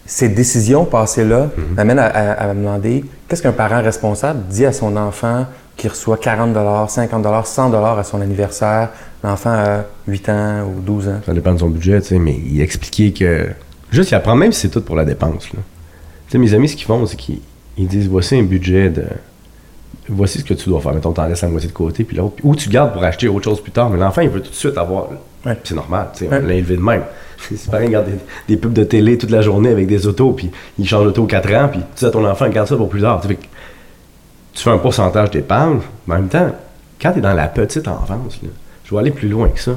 Ces 0.04 0.28
décisions 0.28 0.84
passées-là 0.84 1.48
Mhm. 1.56 1.74
m'amènent 1.76 1.98
à, 1.98 2.06
à- 2.06 2.32
à 2.50 2.54
me 2.54 2.60
demander 2.60 3.04
qu'est-ce 3.28 3.42
qu'un 3.42 3.52
parent 3.52 3.82
responsable 3.82 4.40
dit 4.50 4.66
à 4.66 4.72
son 4.72 4.96
enfant 4.96 5.46
qui 5.76 5.88
reçoit 5.88 6.18
40 6.18 6.90
50 6.90 7.46
100 7.46 7.72
à 7.98 8.04
son 8.04 8.20
anniversaire? 8.20 8.90
L'enfant 9.24 9.50
a 9.52 9.84
8 10.08 10.28
ans 10.28 10.64
ou 10.64 10.80
12 10.80 11.08
ans. 11.08 11.20
Ça 11.24 11.32
dépend 11.32 11.54
de 11.54 11.58
son 11.60 11.68
budget, 11.70 12.00
tu 12.02 12.08
sais, 12.08 12.18
mais 12.18 12.36
il 12.46 12.60
expliquait 12.60 13.12
que. 13.12 13.48
Juste, 13.90 14.10
il 14.10 14.14
apprend, 14.16 14.34
même 14.34 14.52
si 14.52 14.60
c'est 14.62 14.68
tout 14.68 14.82
pour 14.82 14.96
la 14.96 15.04
dépense. 15.04 15.52
Là. 15.52 15.60
Sais, 16.32 16.38
mes 16.38 16.54
amis, 16.54 16.68
ce 16.68 16.76
qu'ils 16.76 16.86
font, 16.86 17.04
c'est 17.06 17.16
qu'ils 17.16 17.40
ils 17.76 17.86
disent 17.86 18.08
voici 18.08 18.36
un 18.36 18.42
budget 18.42 18.88
de. 18.90 19.04
Voici 20.08 20.38
ce 20.40 20.44
que 20.44 20.54
tu 20.54 20.68
dois 20.68 20.80
faire. 20.80 20.92
Mettons, 20.94 21.12
t'en 21.12 21.26
laisses 21.26 21.42
la 21.42 21.48
moitié 21.48 21.68
de 21.68 21.74
côté, 21.74 22.04
puis 22.04 22.16
l'autre. 22.16 22.34
Ou 22.42 22.56
tu 22.56 22.68
gardes 22.68 22.92
pour 22.92 23.04
acheter 23.04 23.28
autre 23.28 23.44
chose 23.44 23.60
plus 23.62 23.70
tard, 23.70 23.88
mais 23.90 23.98
l'enfant, 23.98 24.20
il 24.22 24.28
veut 24.30 24.40
tout 24.42 24.50
de 24.50 24.54
suite 24.54 24.76
avoir. 24.76 25.08
Ouais. 25.44 25.56
C'est 25.64 25.74
normal, 25.74 26.08
tu 26.14 26.20
sais, 26.24 26.30
Ouais. 26.30 26.40
on 26.42 26.46
l'a 26.46 26.54
élevé 26.54 26.76
de 26.76 26.80
même. 26.82 27.02
C'est 27.38 27.70
pareil, 27.70 27.86
il 27.86 27.96
regarde 27.96 28.06
des, 28.06 28.18
des 28.48 28.56
pubs 28.56 28.72
de 28.72 28.84
télé 28.84 29.18
toute 29.18 29.30
la 29.30 29.42
journée 29.42 29.68
avec 29.70 29.86
des 29.86 30.06
autos, 30.06 30.32
puis 30.32 30.50
il 30.78 30.86
change 30.88 31.04
d'auto 31.04 31.22
aux 31.24 31.26
4 31.26 31.52
ans, 31.54 31.68
puis 31.70 31.80
tu 31.80 31.86
dis 32.00 32.04
à 32.06 32.10
ton 32.10 32.24
enfant, 32.24 32.48
garde 32.48 32.68
ça 32.68 32.76
pour 32.76 32.88
plus 32.88 33.00
tard. 33.02 33.20
Tu, 33.20 33.28
fait 33.28 33.38
fais 34.54 34.70
un 34.70 34.78
pourcentage 34.78 35.30
d'épargne, 35.30 35.80
mais 36.06 36.14
en 36.14 36.18
même 36.18 36.28
temps, 36.28 36.50
quand 37.00 37.12
tu 37.12 37.18
es 37.18 37.22
dans 37.22 37.34
la 37.34 37.48
petite 37.48 37.88
enfance, 37.88 38.38
là, 38.42 38.48
je 38.84 38.94
vais 38.94 39.00
aller 39.00 39.10
plus 39.10 39.28
loin 39.28 39.48
que 39.48 39.60
ça. 39.60 39.72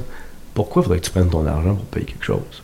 Pourquoi 0.54 0.84
faudrait 0.84 1.00
que 1.00 1.06
tu 1.06 1.12
prennes 1.12 1.30
ton 1.30 1.46
argent 1.46 1.76
pour 1.76 1.86
payer 1.86 2.06
quelque 2.06 2.24
chose? 2.26 2.64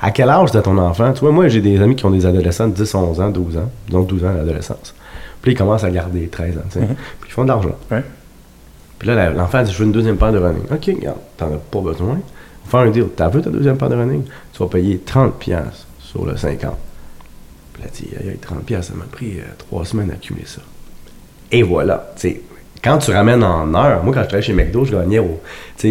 À 0.00 0.10
quel 0.10 0.28
âge 0.28 0.50
t'as 0.52 0.62
ton 0.62 0.76
enfant? 0.76 1.12
Tu 1.12 1.20
vois, 1.20 1.32
moi, 1.32 1.48
j'ai 1.48 1.60
des 1.60 1.80
amis 1.80 1.96
qui 1.96 2.04
ont 2.04 2.10
des 2.10 2.26
adolescents 2.26 2.68
de 2.68 2.74
10, 2.74 2.94
11 2.94 3.20
ans, 3.20 3.30
12 3.30 3.56
ans, 3.56 3.70
disons 3.86 4.02
12 4.02 4.24
ans 4.24 4.28
à 4.28 4.34
l'adolescence. 4.34 4.94
Puis 5.40 5.52
ils 5.52 5.54
commencent 5.54 5.84
à 5.84 5.90
garder 5.90 6.28
13 6.28 6.58
ans, 6.58 6.60
tu 6.70 6.78
sais. 6.78 6.80
Mhm. 6.80 6.94
Puis 7.20 7.30
ils 7.30 7.32
font 7.32 7.44
de 7.44 7.48
l'argent. 7.48 7.76
Ouais. 7.90 8.02
Puis 8.98 9.08
là, 9.08 9.30
l'enfant 9.30 9.62
dit, 9.62 9.72
je 9.72 9.78
veux 9.78 9.84
une 9.84 9.92
deuxième 9.92 10.16
paire 10.16 10.32
de 10.32 10.38
running. 10.38 10.64
OK, 10.70 10.84
regarde, 10.86 11.18
t'en 11.36 11.46
as 11.46 11.58
pas 11.58 11.80
besoin. 11.80 12.18
On 12.18 12.64
va 12.64 12.70
faire 12.70 12.80
un 12.80 12.90
deal. 12.90 13.06
T'as 13.14 13.28
vu 13.28 13.40
ta 13.40 13.50
deuxième 13.50 13.76
paire 13.76 13.88
de 13.88 13.96
running? 13.96 14.24
Tu 14.52 14.58
vas 14.58 14.68
payer 14.68 14.98
30 14.98 15.38
piastres 15.38 15.86
sur 16.00 16.26
le 16.26 16.36
50. 16.36 16.74
Puis 17.72 17.82
là, 17.82 17.88
aïe, 18.20 18.28
aïe, 18.30 18.38
30 18.38 18.64
piastres, 18.64 18.92
ça 18.92 18.98
m'a 18.98 19.04
pris 19.04 19.38
euh, 19.38 19.44
trois 19.58 19.84
semaines 19.84 20.10
à 20.10 20.14
accumuler 20.14 20.46
ça. 20.46 20.62
Et 21.52 21.62
voilà, 21.62 22.12
tu 22.16 22.28
sais, 22.28 22.42
quand 22.86 22.98
tu 22.98 23.10
ramènes 23.10 23.42
en 23.42 23.74
heure, 23.74 24.04
moi, 24.04 24.14
quand 24.14 24.22
je 24.22 24.28
travaillais 24.28 24.46
chez 24.46 24.52
McDo, 24.52 24.84
je 24.84 24.92
gagnais 24.92 25.18
au, 25.18 25.40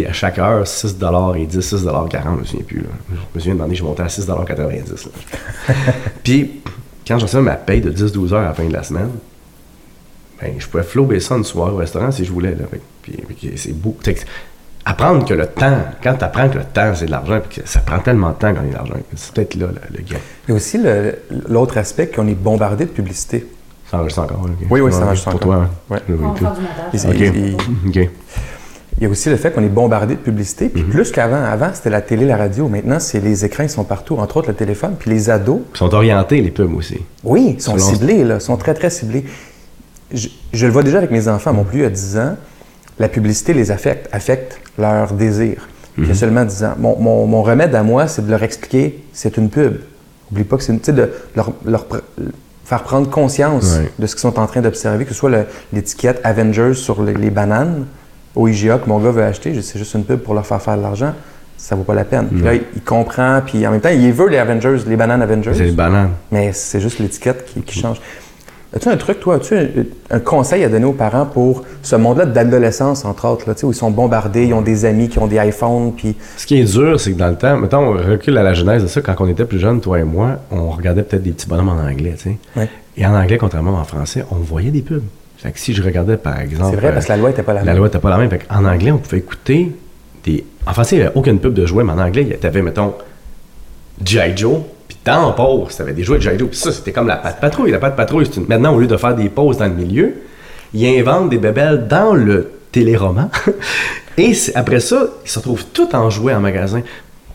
à 0.07 0.13
chaque 0.13 0.39
heure 0.39 0.65
6 0.65 0.95
et 1.35 1.45
10, 1.45 1.59
6 1.61 1.85
40, 2.09 2.35
je 2.37 2.39
me 2.39 2.45
souviens 2.45 2.65
plus. 2.65 2.79
Là. 2.79 2.87
Je 3.09 3.15
me 3.15 3.39
souviens 3.39 3.53
demander, 3.55 3.75
je 3.75 3.83
montais 3.83 4.03
à 4.03 4.07
6 4.07 4.25
90. 4.25 5.09
là. 5.67 5.73
Puis, 6.23 6.61
quand 7.05 7.19
je 7.19 7.25
recevais 7.25 7.43
ma 7.43 7.55
paye 7.55 7.81
de 7.81 7.91
10-12 7.91 8.33
heures 8.33 8.39
à 8.39 8.45
la 8.45 8.53
fin 8.53 8.63
de 8.63 8.71
la 8.71 8.83
semaine, 8.83 9.09
ben, 10.41 10.53
je 10.57 10.67
pouvais 10.67 10.83
flober 10.83 11.19
ça 11.19 11.35
une 11.35 11.43
soirée 11.43 11.73
au 11.73 11.77
restaurant 11.77 12.11
si 12.11 12.23
je 12.23 12.31
voulais. 12.31 12.51
Là. 12.51 12.63
Puis, 13.01 13.11
puis 13.11 13.51
c'est 13.57 13.73
beau. 13.73 13.97
Apprendre 14.85 15.25
que 15.25 15.33
le 15.33 15.47
temps, 15.47 15.79
quand 16.01 16.13
tu 16.13 16.23
apprends 16.23 16.47
que 16.47 16.59
le 16.59 16.63
temps, 16.63 16.93
c'est 16.95 17.07
de 17.07 17.11
l'argent, 17.11 17.41
puis 17.41 17.61
que 17.61 17.67
ça 17.67 17.81
prend 17.81 17.99
tellement 17.99 18.29
de 18.29 18.35
temps 18.35 18.53
gagner 18.53 18.69
de 18.69 18.75
l'argent, 18.75 18.95
c'est 19.15 19.33
peut-être 19.33 19.55
là 19.55 19.67
le, 19.67 19.97
le 19.97 20.03
gain. 20.03 20.17
Il 20.47 20.51
y 20.51 20.53
a 20.53 20.55
aussi 20.55 20.79
l'autre 21.49 21.77
aspect 21.77 22.07
qu'on 22.07 22.27
est 22.27 22.35
bombardé 22.35 22.85
de 22.85 22.91
publicité. 22.91 23.45
Ça 23.89 23.97
enregistre 23.97 24.23
encore. 24.23 24.41
ok. 24.45 24.67
Oui, 24.69 24.79
oui, 24.81 24.91
ça 24.91 25.05
enregistre 25.05 25.29
pour 25.31 25.35
encore. 25.41 25.47
toi. 25.55 25.65
hein. 25.65 25.69
Ouais. 25.93 25.99
Je 26.07 26.11
le 26.13 26.17
vois 26.17 26.27
On 26.27 26.31
va 26.31 26.35
plus. 26.37 26.45
faire 26.45 26.53
du 26.55 26.61
montage. 26.61 27.21
Il- 27.33 27.55
Ok. 27.55 27.57
il- 27.85 27.89
Ok. 28.03 28.09
Il 28.97 29.03
y 29.03 29.07
a 29.07 29.09
aussi 29.09 29.29
le 29.29 29.35
fait 29.35 29.51
qu'on 29.51 29.61
est 29.61 29.67
bombardé 29.67 30.15
de 30.15 30.19
publicité. 30.21 30.69
Puis 30.69 30.83
plus 30.83 31.11
qu'avant, 31.11 31.43
avant, 31.43 31.69
c'était 31.73 31.89
la 31.89 31.99
télé, 32.01 32.25
la 32.25 32.37
radio. 32.37 32.69
Maintenant, 32.69 32.97
c'est 33.01 33.19
les 33.19 33.43
écrans, 33.43 33.63
ils 33.63 33.69
sont 33.69 33.83
partout, 33.83 34.15
entre 34.15 34.37
autres 34.37 34.47
le 34.47 34.53
téléphone. 34.55 34.95
Puis 34.97 35.09
les 35.11 35.29
ados, 35.29 35.59
Ils 35.73 35.77
sont 35.77 35.93
orientés, 35.93 36.41
les 36.41 36.49
pubs 36.51 36.73
aussi. 36.73 36.99
Oui, 37.25 37.55
ils 37.57 37.61
sont 37.61 37.73
Selon- 37.77 37.85
ciblés, 37.93 38.23
là, 38.23 38.35
ils 38.35 38.41
sont 38.41 38.55
très, 38.55 38.73
très 38.73 38.89
ciblés. 38.89 39.25
Je, 40.13 40.29
je 40.53 40.65
le 40.65 40.71
vois 40.71 40.81
déjà 40.83 40.99
avec 40.99 41.11
mes 41.11 41.27
enfants, 41.27 41.51
mon 41.51 41.65
plus 41.65 41.79
vieux 41.79 41.87
a 41.87 41.89
10 41.89 42.17
ans, 42.17 42.37
la 42.97 43.09
publicité 43.09 43.53
les 43.53 43.69
affecte, 43.69 44.07
affecte 44.13 44.61
leur 44.77 45.11
désir. 45.13 45.67
Il 45.97 46.09
a 46.09 46.13
seulement 46.13 46.45
10 46.45 46.63
ans. 46.63 46.75
Mon, 46.77 46.97
mon- 46.97 47.25
mon 47.27 47.41
remède 47.43 47.75
à 47.75 47.83
moi, 47.83 48.07
c'est 48.07 48.25
de 48.25 48.31
leur 48.31 48.43
expliquer 48.43 49.03
c'est 49.11 49.35
une 49.37 49.49
pub. 49.49 49.77
Oublie 50.31 50.43
pas 50.45 50.55
que 50.57 50.63
c'est 50.63 50.71
une. 50.73 50.79
Tu 50.79 50.85
sais, 50.85 50.93
de 50.93 51.09
leur, 51.35 51.51
leur 51.65 51.85
faire 52.65 52.83
prendre 52.83 53.09
conscience 53.09 53.77
de 53.99 54.07
ce 54.07 54.15
qu'ils 54.15 54.21
sont 54.21 54.39
en 54.39 54.47
train 54.47 54.61
d'observer, 54.61 55.05
que 55.05 55.11
ce 55.13 55.15
soit 55.19 55.31
l'étiquette 55.71 56.19
Avengers 56.23 56.73
sur 56.73 57.01
les, 57.03 57.13
les 57.13 57.29
bananes 57.29 57.85
au 58.35 58.47
IGA 58.47 58.79
que 58.79 58.89
mon 58.89 58.99
gars 58.99 59.11
veut 59.11 59.23
acheter, 59.23 59.61
c'est 59.61 59.79
juste 59.79 59.93
une 59.93 60.03
pub 60.03 60.19
pour 60.19 60.33
leur 60.33 60.45
faire 60.45 60.61
faire 60.61 60.75
de 60.75 60.81
l'argent. 60.81 61.13
Ça 61.57 61.75
vaut 61.75 61.83
pas 61.83 61.93
la 61.93 62.03
peine. 62.03 62.27
Puis 62.27 62.41
là, 62.41 62.53
il, 62.53 62.63
il 62.75 62.81
comprend, 62.81 63.41
puis 63.45 63.65
en 63.65 63.71
même 63.71 63.79
temps, 63.79 63.89
il 63.89 64.11
veut 64.11 64.27
les 64.27 64.37
Avengers, 64.37 64.77
les 64.85 64.95
bananes 64.97 65.21
Avengers. 65.21 65.53
C'est 65.53 65.63
les 65.63 65.71
bananes. 65.71 66.09
Mais 66.31 66.51
c'est 66.51 66.81
juste 66.81 66.99
l'étiquette 66.99 67.45
qui, 67.45 67.61
qui 67.61 67.79
change. 67.79 68.01
As-tu 68.75 68.89
un 68.89 68.97
truc, 68.97 69.19
toi, 69.21 69.35
as-tu 69.35 69.55
un, 69.55 69.67
un 70.11 70.19
conseil 70.19 70.63
à 70.65 70.69
donner 70.69 70.83
aux 70.85 70.91
parents 70.93 71.25
pour 71.25 71.63
ce 71.81 71.95
monde-là 71.95 72.25
d'adolescence, 72.25 73.05
entre 73.05 73.27
autres, 73.27 73.47
là, 73.47 73.55
où 73.63 73.71
ils 73.71 73.75
sont 73.75 73.89
bombardés, 73.89 74.47
ils 74.47 74.53
ont 74.53 74.61
des 74.61 74.83
amis 74.83 75.07
qui 75.07 75.17
ont 75.19 75.27
des 75.27 75.37
iPhones, 75.37 75.93
puis 75.95 76.15
Ce 76.35 76.45
qui 76.45 76.59
est 76.59 76.65
dur, 76.65 76.99
c'est 76.99 77.13
que 77.13 77.17
dans 77.17 77.29
le 77.29 77.35
temps, 77.37 77.55
mettons, 77.57 77.79
on 77.79 77.91
recule 77.93 78.37
à 78.37 78.43
la 78.43 78.53
genèse 78.53 78.83
de 78.83 78.87
ça, 78.87 78.99
quand 79.01 79.15
on 79.19 79.27
était 79.29 79.45
plus 79.45 79.59
jeunes, 79.59 79.79
toi 79.79 79.99
et 79.99 80.03
moi, 80.03 80.39
on 80.51 80.69
regardait 80.71 81.03
peut-être 81.03 81.23
des 81.23 81.31
petits 81.31 81.47
bonhommes 81.47 81.69
en 81.69 81.81
anglais, 81.81 82.15
tu 82.17 82.23
sais. 82.31 82.37
Ouais. 82.57 82.69
Et 82.97 83.05
en 83.05 83.13
anglais, 83.15 83.37
contrairement 83.37 83.75
en 83.75 83.83
français, 83.85 84.25
on 84.31 84.35
voyait 84.35 84.71
des 84.71 84.81
pubs. 84.81 85.03
Fait 85.37 85.51
que 85.51 85.59
si 85.59 85.73
je 85.73 85.81
regardais, 85.81 86.17
par 86.17 86.39
exemple. 86.39 86.71
c'est 86.71 86.81
vrai, 86.81 86.91
parce 86.93 87.05
que 87.05 87.11
la 87.11 87.17
loi 87.17 87.29
n'était 87.29 87.43
pas 87.43 87.53
la 87.53 87.59
La 87.61 87.65
même. 87.67 87.77
loi 87.77 87.87
n'était 87.87 87.99
pas 87.99 88.09
la 88.09 88.17
même. 88.17 88.29
Fait 88.29 88.41
en 88.49 88.65
anglais, 88.65 88.91
on 88.91 88.97
pouvait 88.97 89.17
écouter 89.19 89.71
des. 90.25 90.43
En 90.65 90.73
français, 90.73 90.95
il 90.95 90.99
n'y 90.99 91.05
avait 91.05 91.15
aucune 91.15 91.39
pub 91.39 91.53
de 91.53 91.65
jouets, 91.65 91.83
mais 91.83 91.91
en 91.93 91.99
anglais, 91.99 92.37
tu 92.39 92.47
avais, 92.47 92.61
mettons, 92.61 92.93
G.I. 94.03 94.35
Joe, 94.35 94.59
dans 95.05 95.31
pause, 95.33 95.75
tu 95.75 95.81
avais 95.81 95.93
des 95.93 96.03
jouets 96.03 96.19
de. 96.19 96.47
Puis 96.47 96.57
ça, 96.57 96.71
c'était 96.71 96.91
comme 96.91 97.07
la 97.07 97.17
patte 97.17 97.39
patrouille. 97.39 97.71
La 97.71 97.77
patte 97.77 97.95
patrouille, 97.95 98.25
une- 98.35 98.47
maintenant, 98.47 98.73
au 98.75 98.79
lieu 98.79 98.87
de 98.87 98.97
faire 98.97 99.15
des 99.15 99.29
pauses 99.29 99.57
dans 99.57 99.65
le 99.67 99.73
milieu, 99.73 100.13
ils 100.73 100.99
inventent 100.99 101.29
des 101.29 101.37
bébelles 101.37 101.87
dans 101.87 102.13
le 102.13 102.49
téléroman. 102.71 103.29
Et 104.17 104.33
après 104.55 104.79
ça, 104.79 105.07
ils 105.23 105.29
se 105.29 105.39
retrouvent 105.39 105.65
tout 105.73 105.93
en 105.95 106.09
jouets 106.09 106.33
en 106.33 106.39
magasin. 106.39 106.81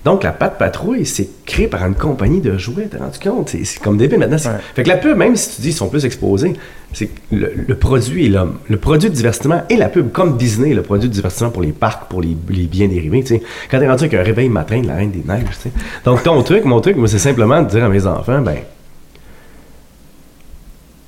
Donc, 0.05 0.23
la 0.23 0.33
patte 0.33 0.57
patrouille, 0.57 1.05
c'est 1.05 1.29
créé 1.45 1.69
par 1.69 1.85
une 1.85 1.95
compagnie 1.95 2.41
de 2.41 2.57
jouets, 2.57 2.89
t'as 2.91 2.99
rendu 2.99 3.19
compte? 3.19 3.51
C'est 3.51 3.83
comme 3.83 3.99
débile 3.99 4.19
maintenant. 4.19 4.39
Ouais. 4.39 4.59
Fait 4.75 4.83
que 4.83 4.89
la 4.89 4.97
pub, 4.97 5.17
même 5.17 5.37
si 5.37 5.57
tu 5.57 5.61
dis 5.61 5.69
qu'ils 5.69 5.77
sont 5.77 5.91
plus 5.91 6.07
exposés, 6.07 6.55
c'est 6.95 7.07
que 7.07 7.21
le, 7.33 7.53
le 7.69 7.75
produit 7.75 8.25
et 8.25 8.29
l'homme. 8.31 8.59
Le 8.69 8.79
produit 8.79 9.11
de 9.11 9.15
divertissement 9.15 9.63
et 9.69 9.77
la 9.77 9.91
pub, 9.91 10.11
comme 10.11 10.39
Disney, 10.39 10.73
le 10.73 10.83
produit 10.83 11.09
de 11.09 11.15
divertissement 11.15 11.51
pour 11.51 11.61
les 11.61 11.73
parcs, 11.73 12.09
pour 12.09 12.23
les, 12.23 12.35
les 12.49 12.65
biens 12.65 12.89
dérivés, 12.89 13.21
tu 13.21 13.35
sais. 13.37 13.43
Quand 13.71 13.79
t'es 13.79 13.89
rendu 13.89 14.05
avec 14.05 14.15
un 14.15 14.23
réveil 14.23 14.49
matin 14.49 14.81
de 14.81 14.87
la 14.87 14.97
Reine 14.97 15.11
des 15.11 15.23
Neiges, 15.23 15.45
tu 15.51 15.69
sais. 15.69 15.73
Donc, 16.05 16.23
ton 16.23 16.43
truc, 16.45 16.65
mon 16.65 16.81
truc, 16.81 16.97
moi, 16.97 17.07
c'est 17.07 17.19
simplement 17.19 17.63
de 17.63 17.69
dire 17.69 17.85
à 17.85 17.91
mes 17.91 18.07
enfants, 18.07 18.41
ben, 18.41 18.57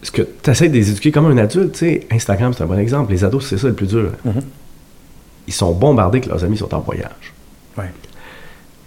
ce 0.03 0.11
que 0.11 0.23
tu 0.43 0.51
essaies 0.51 0.69
de 0.69 0.75
les 0.75 0.91
éduquer 0.91 1.13
comme 1.13 1.27
un 1.27 1.39
adulte, 1.39 1.73
tu 1.73 1.79
sais, 1.79 2.07
Instagram, 2.11 2.53
c'est 2.53 2.63
un 2.65 2.67
bon 2.67 2.79
exemple. 2.79 3.11
Les 3.13 3.25
ados, 3.25 3.47
c'est 3.47 3.57
ça 3.57 3.69
le 3.69 3.75
plus 3.75 3.87
dur. 3.87 4.11
Ils 5.47 5.55
sont 5.55 5.73
bombardés 5.73 6.21
que 6.21 6.29
leurs 6.29 6.45
amis 6.45 6.59
sont 6.59 6.73
en 6.75 6.81
voyage. 6.81 7.33
Ouais. 7.79 7.91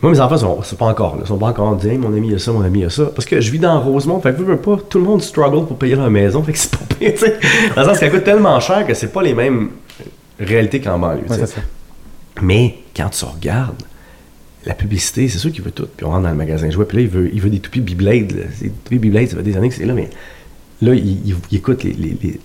Moi, 0.02 0.12
mes 0.12 0.20
enfants 0.20 0.38
sont, 0.38 0.62
sont 0.62 0.76
pas 0.76 0.86
encore 0.86 1.16
là. 1.16 1.22
Ils 1.26 1.28
sont 1.28 1.38
pas 1.38 1.48
encore 1.48 1.76
dit, 1.78 1.88
Hey, 1.90 1.98
mon 1.98 2.14
ami 2.14 2.34
a 2.34 2.40
ça, 2.40 2.52
mon 2.52 2.62
ami 2.62 2.84
a 2.84 2.90
ça. 2.90 3.06
Parce 3.06 3.26
que 3.26 3.40
je 3.42 3.50
vis 3.52 3.60
dans 3.60 3.80
Rosemont, 3.82 4.20
fait 4.20 4.34
que 4.34 4.38
veux, 4.38 4.46
veux 4.46 4.58
pas, 4.58 4.78
tout 4.90 5.00
le 5.00 5.06
monde 5.06 5.22
struggle 5.22 5.66
pour 5.66 5.78
payer 5.78 5.96
leur 5.96 6.10
maison, 6.12 6.44
fait 6.44 6.52
que 6.52 6.58
c'est 6.58 6.72
pas 6.72 6.86
pire, 7.00 7.14
tu 7.14 7.20
sais. 7.20 7.40
Dans 7.76 7.82
le 7.82 7.88
sens 7.88 8.00
qu'elle 8.00 8.12
coûte 8.12 8.24
tellement 8.24 8.60
cher 8.60 8.86
que 8.86 8.94
c'est 8.94 9.12
pas 9.12 9.24
les 9.24 9.34
mêmes 9.34 9.70
réalités 10.40 10.80
qu'en 10.82 11.00
banlieue, 11.00 11.24
Ouais, 11.30 11.46
ça. 11.46 11.62
Mais 12.42 12.76
quand 12.96 13.10
tu 13.10 13.24
regardes, 13.26 13.82
la 14.66 14.74
publicité, 14.74 15.28
c'est 15.30 15.38
sûr 15.38 15.52
qu'il 15.52 15.64
veut 15.64 15.72
tout. 15.72 15.88
Puis 15.96 16.06
on 16.06 16.10
rentre 16.10 16.24
dans 16.24 16.30
le 16.30 16.36
magasin 16.36 16.68
de 16.68 16.72
jouets, 16.72 16.86
puis 16.86 16.98
là, 16.98 17.04
il 17.04 17.10
veut, 17.10 17.30
il 17.34 17.40
veut 17.42 17.50
des 17.50 17.60
toupies 17.60 17.82
Beyblade. 17.82 18.28
Des 18.62 18.70
toupies 18.70 19.00
Beyblade, 19.00 19.30
ça 19.30 19.38
fait 19.38 19.44
des 19.44 19.56
années 19.56 19.70
que 19.70 19.76
c'est 19.76 19.86
là, 19.86 19.94
mais 19.94 20.10
là, 20.82 20.94
il, 20.94 21.08
il- 21.30 21.36
il 21.52 21.58
écoute 21.58 21.84
les, 21.84 21.94
les- 21.94 22.18
les- 22.22 22.40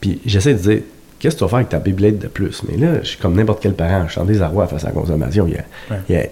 Puis 0.00 0.20
j'essaie 0.26 0.54
de 0.54 0.58
dire, 0.58 0.80
qu'est-ce 1.18 1.34
que 1.36 1.38
tu 1.38 1.44
vas 1.44 1.48
faire 1.48 1.56
avec 1.58 1.68
ta 1.68 1.78
Beyblade 1.78 2.18
de 2.18 2.26
plus? 2.26 2.62
Mais 2.68 2.76
là, 2.76 3.02
je 3.02 3.08
suis 3.08 3.18
comme 3.18 3.34
n'importe 3.36 3.62
quel 3.62 3.74
parent, 3.74 4.06
je 4.08 4.12
suis 4.12 4.20
en 4.20 4.24
désarroi 4.24 4.66
face 4.66 4.84
à 4.84 4.88
la 4.88 4.92
consommation. 4.94 5.46
Il 5.46 5.52
y 5.52 5.56
a- 5.56 5.64
Ouais. 5.94 6.00
il 6.08 6.14
y 6.14 6.18
a- 6.18 6.26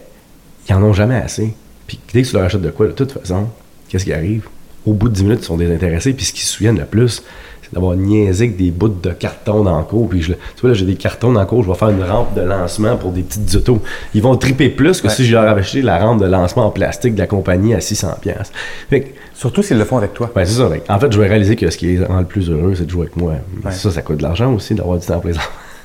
ils 0.68 0.74
en 0.74 0.82
ont 0.82 0.92
jamais 0.92 1.16
assez. 1.16 1.54
Puis 1.86 1.98
dès 2.12 2.22
que 2.22 2.28
tu 2.28 2.34
leur 2.34 2.44
achètes 2.44 2.60
de 2.62 2.70
quoi, 2.70 2.86
de 2.86 2.92
toute 2.92 3.12
façon, 3.12 3.46
qu'est-ce 3.88 4.04
qui 4.04 4.12
arrive? 4.12 4.46
Au 4.86 4.92
bout 4.92 5.08
de 5.08 5.14
10 5.14 5.22
minutes, 5.24 5.38
ils 5.42 5.46
sont 5.46 5.56
désintéressés, 5.56 6.12
puis 6.12 6.24
ce 6.24 6.32
qu'ils 6.32 6.42
se 6.44 6.52
souviennent 6.52 6.78
le 6.78 6.84
plus, 6.84 7.22
c'est 7.62 7.74
d'avoir 7.74 7.94
niaisé 7.96 8.44
avec 8.46 8.56
des 8.56 8.70
bouts 8.70 8.88
de 8.88 9.10
carton 9.10 9.62
dans 9.64 9.78
le 9.78 9.84
cours. 9.84 10.08
Puis 10.08 10.22
je, 10.22 10.32
tu 10.32 10.38
vois, 10.62 10.70
là, 10.70 10.74
j'ai 10.74 10.86
des 10.86 10.94
cartons 10.94 11.32
dans 11.32 11.40
le 11.40 11.46
cours, 11.46 11.62
je 11.64 11.68
vais 11.68 11.74
faire 11.74 11.90
une 11.90 12.02
rampe 12.02 12.34
de 12.34 12.40
lancement 12.40 12.96
pour 12.96 13.12
des 13.12 13.22
petites 13.22 13.54
autos. 13.56 13.82
Ils 14.14 14.22
vont 14.22 14.36
triper 14.36 14.68
plus 14.70 15.00
que 15.02 15.08
Ouais. 15.08 15.12
si 15.12 15.26
je 15.26 15.32
leur 15.34 15.42
avais 15.48 15.60
acheté 15.60 15.82
la 15.82 15.98
rampe 15.98 16.20
de 16.20 16.26
lancement 16.26 16.66
en 16.66 16.70
plastique 16.70 17.14
de 17.14 17.18
la 17.20 17.26
compagnie 17.26 17.74
à 17.74 17.78
600$. 17.80 18.20
piastres. 18.20 18.52
Fait 18.88 19.00
que, 19.02 19.08
Surtout 19.34 19.62
s'ils 19.62 19.78
le 19.78 19.84
font 19.84 19.98
avec 19.98 20.14
toi. 20.14 20.30
ben, 20.34 20.44
c'est 20.44 20.54
ça. 20.58 20.68
En 20.88 20.98
fait, 20.98 21.12
je 21.12 21.20
vais 21.20 21.28
réaliser 21.28 21.54
que 21.54 21.70
ce 21.70 21.76
qui 21.78 21.86
les 21.86 22.04
rend 22.04 22.18
le 22.20 22.24
plus 22.26 22.50
heureux, 22.50 22.74
c'est 22.74 22.86
de 22.86 22.90
jouer 22.90 23.02
avec 23.02 23.16
moi. 23.16 23.34
Ouais. 23.64 23.70
Ça, 23.70 23.90
ça 23.90 24.02
coûte 24.02 24.16
de 24.16 24.22
l'argent 24.24 24.52
aussi 24.52 24.74
d'avoir 24.74 24.98
du 24.98 25.06
temps. 25.06 25.22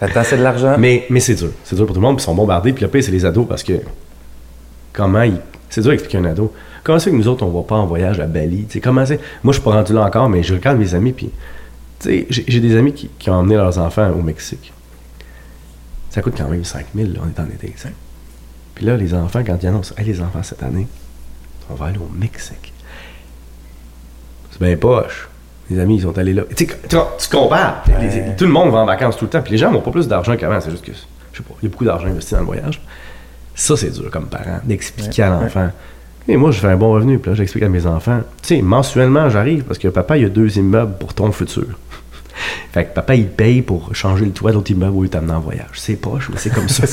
Le 0.01 0.09
temps, 0.09 0.23
c'est 0.23 0.37
de 0.37 0.41
l'argent. 0.43 0.75
Mais, 0.79 1.05
mais 1.11 1.19
c'est 1.19 1.35
dur. 1.35 1.49
C'est 1.63 1.75
dur 1.75 1.85
pour 1.85 1.93
tout 1.93 2.01
le 2.01 2.07
monde. 2.07 2.15
Puis 2.17 2.23
ils 2.23 2.25
sont 2.25 2.33
bombardés. 2.33 2.73
Puis 2.73 2.83
le 2.83 2.89
pire, 2.89 3.03
c'est 3.03 3.11
les 3.11 3.25
ados 3.25 3.45
parce 3.47 3.61
que 3.61 3.73
comment 4.93 5.23
ils. 5.23 5.39
C'est 5.69 5.82
dur 5.82 5.91
d'expliquer 5.91 6.19
à 6.19 6.21
un 6.21 6.25
ado. 6.25 6.53
Comment 6.84 6.99
c'est 6.99 7.10
que 7.12 7.15
nous 7.15 7.27
autres, 7.27 7.43
on 7.45 7.49
va 7.49 7.63
pas 7.63 7.75
en 7.75 7.86
voyage 7.86 8.19
à 8.19 8.27
Bali? 8.27 8.67
Comment 8.84 9.06
c'est? 9.06 9.19
Moi, 9.43 9.51
je 9.53 9.60
suis 9.60 9.63
pas 9.63 9.71
rendu 9.71 9.93
là 9.93 10.01
encore, 10.01 10.29
mais 10.29 10.43
je 10.43 10.53
regarde 10.53 10.77
mes 10.77 10.93
amis. 10.93 11.13
Puis, 11.13 11.29
tu 11.99 12.10
sais, 12.10 12.27
j'ai 12.29 12.60
des 12.60 12.75
amis 12.77 12.93
qui, 12.93 13.10
qui 13.17 13.29
ont 13.29 13.36
emmené 13.36 13.56
leurs 13.56 13.77
enfants 13.79 14.10
au 14.12 14.21
Mexique. 14.21 14.71
Ça 16.10 16.21
coûte 16.21 16.36
quand 16.38 16.47
même 16.47 16.63
5 16.63 16.86
000, 16.93 17.10
là, 17.13 17.19
on 17.23 17.27
est 17.27 17.39
en 17.43 17.45
été. 17.49 17.73
sais. 17.75 17.91
Puis 18.75 18.86
là, 18.86 18.97
les 18.97 19.13
enfants, 19.13 19.41
quand 19.45 19.58
ils 19.62 19.67
annoncent, 19.67 19.95
hey, 19.97 20.06
les 20.06 20.21
enfants, 20.21 20.43
cette 20.43 20.62
année, 20.62 20.88
on 21.71 21.75
va 21.75 21.88
aller 21.88 21.97
au 21.97 22.10
Mexique. 22.15 22.71
C'est 24.51 24.62
bien 24.62 24.75
poche. 24.77 25.27
Les 25.69 25.79
amis, 25.79 25.95
ils 25.95 26.01
sont 26.01 26.15
allés 26.17 26.34
là. 26.34 26.43
Tu 26.56 26.67
tu, 26.67 26.97
compares. 27.32 27.84
Les- 27.99 28.36
tout 28.36 28.45
le 28.45 28.51
monde 28.51 28.71
va 28.71 28.79
en 28.79 28.86
vacances 28.86 29.17
tout 29.17 29.25
le 29.25 29.29
temps. 29.32 29.41
Puis 29.41 29.53
les 29.53 29.58
gens 29.58 29.71
n'ont 29.71 29.82
pas 29.82 29.91
plus 29.91 30.08
d'argent 30.08 30.36
qu'avant. 30.36 30.60
C'est 30.60 30.69
juste 30.71 30.84
que, 30.86 30.91
je 30.91 31.38
sais 31.38 31.43
pas, 31.43 31.56
il 31.62 31.65
y 31.65 31.67
a 31.67 31.71
beaucoup 31.71 31.86
d'argent 31.86 32.08
investi 32.08 32.34
dans 32.34 32.41
le 32.41 32.45
voyage. 32.45 32.82
Ça, 33.55 33.77
c'est 33.77 33.91
dur 33.91 34.09
comme 34.11 34.25
parent, 34.27 34.59
d'expliquer 34.63 35.23
à 35.23 35.29
l'enfant. 35.29 35.69
Et 36.27 36.37
moi, 36.37 36.51
je 36.51 36.59
fais 36.59 36.67
un 36.67 36.77
bon 36.77 36.91
revenu. 36.93 37.19
Puis 37.19 37.31
là, 37.31 37.35
j'explique 37.35 37.63
à 37.63 37.69
mes 37.69 37.85
enfants. 37.85 38.21
Tu 38.41 38.55
sais, 38.55 38.61
mensuellement, 38.61 39.29
j'arrive 39.29 39.63
parce 39.63 39.77
que 39.77 39.89
papa, 39.89 40.17
il 40.17 40.23
y 40.23 40.25
a 40.25 40.29
deux 40.29 40.57
immeubles 40.57 40.93
pour 40.97 41.13
ton 41.13 41.31
futur. 41.31 41.65
Fait 42.71 42.85
que 42.85 42.93
papa, 42.93 43.15
il 43.15 43.27
paye 43.27 43.61
pour 43.61 43.93
changer 43.93 44.25
le 44.25 44.31
toit 44.31 44.51
de 44.51 44.55
l'autre 44.55 44.71
immeuble 44.71 44.95
où 44.95 45.03
il 45.03 45.09
t'amène 45.09 45.31
en 45.31 45.39
voyage. 45.39 45.67
C'est 45.73 45.95
poche, 45.95 46.29
mais 46.31 46.37
c'est 46.39 46.49
comme 46.53 46.69
ça. 46.69 46.85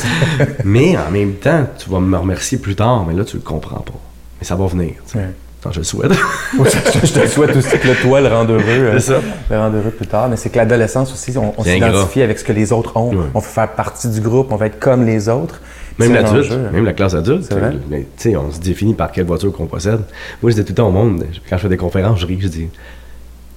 mais 0.65 0.97
en 0.99 1.11
même 1.11 1.35
temps, 1.35 1.67
tu 1.79 1.89
vas 1.89 2.01
me 2.01 2.17
remercier 2.17 2.59
plus 2.59 2.75
tard, 2.75 3.05
mais 3.07 3.15
là, 3.15 3.25
tu 3.25 3.37
le 3.37 3.43
comprends 3.43 3.81
pas. 3.81 4.01
Mais 4.41 4.45
ça 4.47 4.57
va 4.57 4.67
venir. 4.67 4.95
Ouais. 5.15 5.31
Attends, 5.61 5.73
je 5.73 5.79
le 5.79 5.85
souhaite. 5.85 6.13
Je, 6.53 7.13
te 7.13 7.27
souhaite 7.29 7.55
aussi 7.55 7.79
que 7.79 7.89
le 7.89 7.95
toi 7.97 8.21
le 8.23 8.29
rende 8.29 8.51
heureux. 8.51 8.63
euh, 8.67 8.99
C'est 8.99 9.13
ça. 9.13 9.21
Le 9.51 9.59
rende 9.59 9.75
heureux 9.75 9.91
plus 9.91 10.07
tard. 10.07 10.29
Mais 10.31 10.37
c'est 10.37 10.49
que 10.49 10.57
l'adolescence 10.57 11.13
aussi, 11.13 11.37
on, 11.37 11.63
s'identifie 11.63 12.23
avec 12.23 12.39
ce 12.39 12.45
que 12.45 12.53
les 12.53 12.73
autres 12.73 12.97
ont. 12.97 13.11
Ouais. 13.11 13.27
On 13.35 13.41
veut 13.41 13.47
faire 13.47 13.69
partie 13.73 14.09
du 14.09 14.21
groupe, 14.23 14.51
on 14.53 14.57
veut 14.57 14.67
être 14.67 14.79
comme 14.81 15.05
les 15.05 15.29
autres. 15.29 15.61
Même 15.99 16.15
l'adulte, 16.15 16.51
même 16.73 16.85
la 16.85 16.93
classe 16.93 17.15
adulte. 17.15 17.53
Mais, 17.89 18.01
Tu 18.17 18.31
sais, 18.31 18.37
on 18.37 18.51
se 18.51 18.61
définit 18.61 18.95
par 18.95 19.13
quelle 19.13 19.27
voiture 19.27 19.53
qu'on 19.53 19.67
possède. 19.67 20.01
Moi, 20.43 20.51
je 20.51 20.57
dis 20.57 20.63
tout 20.65 20.71
le 20.71 20.75
temps 20.75 20.89
au 20.89 20.93
monde, 20.93 21.25
quand 21.49 21.57
je 21.57 21.63
fais 21.63 21.69
des 21.69 21.77
conférences, 21.77 22.21
je 22.21 22.27
ris, 22.27 22.39
je 22.41 22.49
dis, 22.49 22.69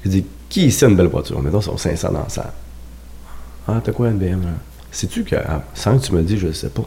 je 0.03 0.09
dis 0.09 0.25
qui 0.49 0.67
ici 0.67 0.85
a 0.85 0.87
une 0.89 0.95
belle 0.95 1.07
voiture? 1.07 1.41
Mettons, 1.41 1.61
sont 1.61 1.77
500 1.77 2.11
dans 2.11 2.19
la 2.23 2.29
salle. 2.29 2.51
Ah, 3.67 3.81
t'as 3.83 3.91
quoi 3.91 4.09
une 4.09 4.17
BM? 4.17 4.41
là? 4.41 4.49
Sais-tu 4.91 5.23
que, 5.23 5.35
ah, 5.35 5.63
sans 5.73 5.97
que 5.97 6.05
tu 6.05 6.11
me 6.11 6.17
le 6.19 6.23
dis, 6.23 6.37
je 6.37 6.47
ne 6.47 6.51
sais 6.51 6.69
pas. 6.69 6.83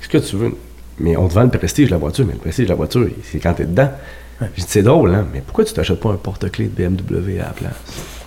Qu'est-ce 0.00 0.08
que 0.24 0.30
tu 0.30 0.36
veux? 0.36 0.56
Mais 0.98 1.16
on 1.16 1.28
te 1.28 1.34
vend 1.34 1.42
le 1.42 1.50
prestige 1.50 1.86
de 1.88 1.92
la 1.92 1.98
voiture, 1.98 2.24
mais 2.24 2.32
le 2.34 2.38
prestige 2.38 2.66
de 2.66 2.70
la 2.70 2.76
voiture, 2.76 3.06
c'est 3.24 3.38
quand 3.38 3.54
t'es 3.54 3.64
dedans. 3.64 3.90
Je 4.40 4.46
dis, 4.62 4.66
c'est 4.68 4.82
drôle, 4.82 5.14
hein? 5.14 5.24
Mais 5.32 5.40
pourquoi 5.40 5.64
tu 5.64 5.72
t'achètes 5.72 6.00
pas 6.00 6.10
un 6.10 6.16
porte-clés 6.16 6.66
de 6.74 6.88
BMW 6.88 7.38
à 7.40 7.44
la 7.44 7.50
place? 7.50 7.72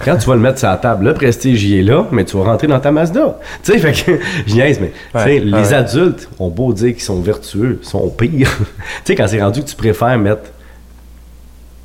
Quand 0.04 0.16
tu 0.18 0.28
vas 0.28 0.36
le 0.36 0.42
mettre 0.42 0.60
sur 0.60 0.70
la 0.70 0.78
table, 0.78 1.06
le 1.06 1.14
prestige, 1.14 1.64
il 1.66 1.80
est 1.80 1.84
là, 1.84 2.08
mais 2.12 2.24
tu 2.24 2.38
vas 2.38 2.44
rentrer 2.44 2.68
dans 2.68 2.80
ta 2.80 2.92
Mazda. 2.92 3.38
Tu 3.64 3.74
sais, 3.74 3.80
fait 3.80 3.92
que, 3.92 4.20
je 4.48 4.54
niaise, 4.54 4.80
mais, 4.80 4.92
tu 5.12 5.18
Ouais, 5.18 5.40
les 5.40 5.52
ouais. 5.52 5.74
adultes 5.74 6.30
ont 6.40 6.50
beau 6.50 6.72
dire 6.74 6.94
qu'ils 6.94 7.04
sont 7.04 7.20
vertueux, 7.22 7.80
sont 7.82 8.08
pires. 8.10 8.58
tu 8.58 8.66
sais, 9.06 9.16
quand 9.16 9.28
c'est 9.28 9.42
rendu 9.42 9.62
que 9.62 9.68
tu 9.68 9.76
préfères 9.76 10.18
mettre 10.18 10.52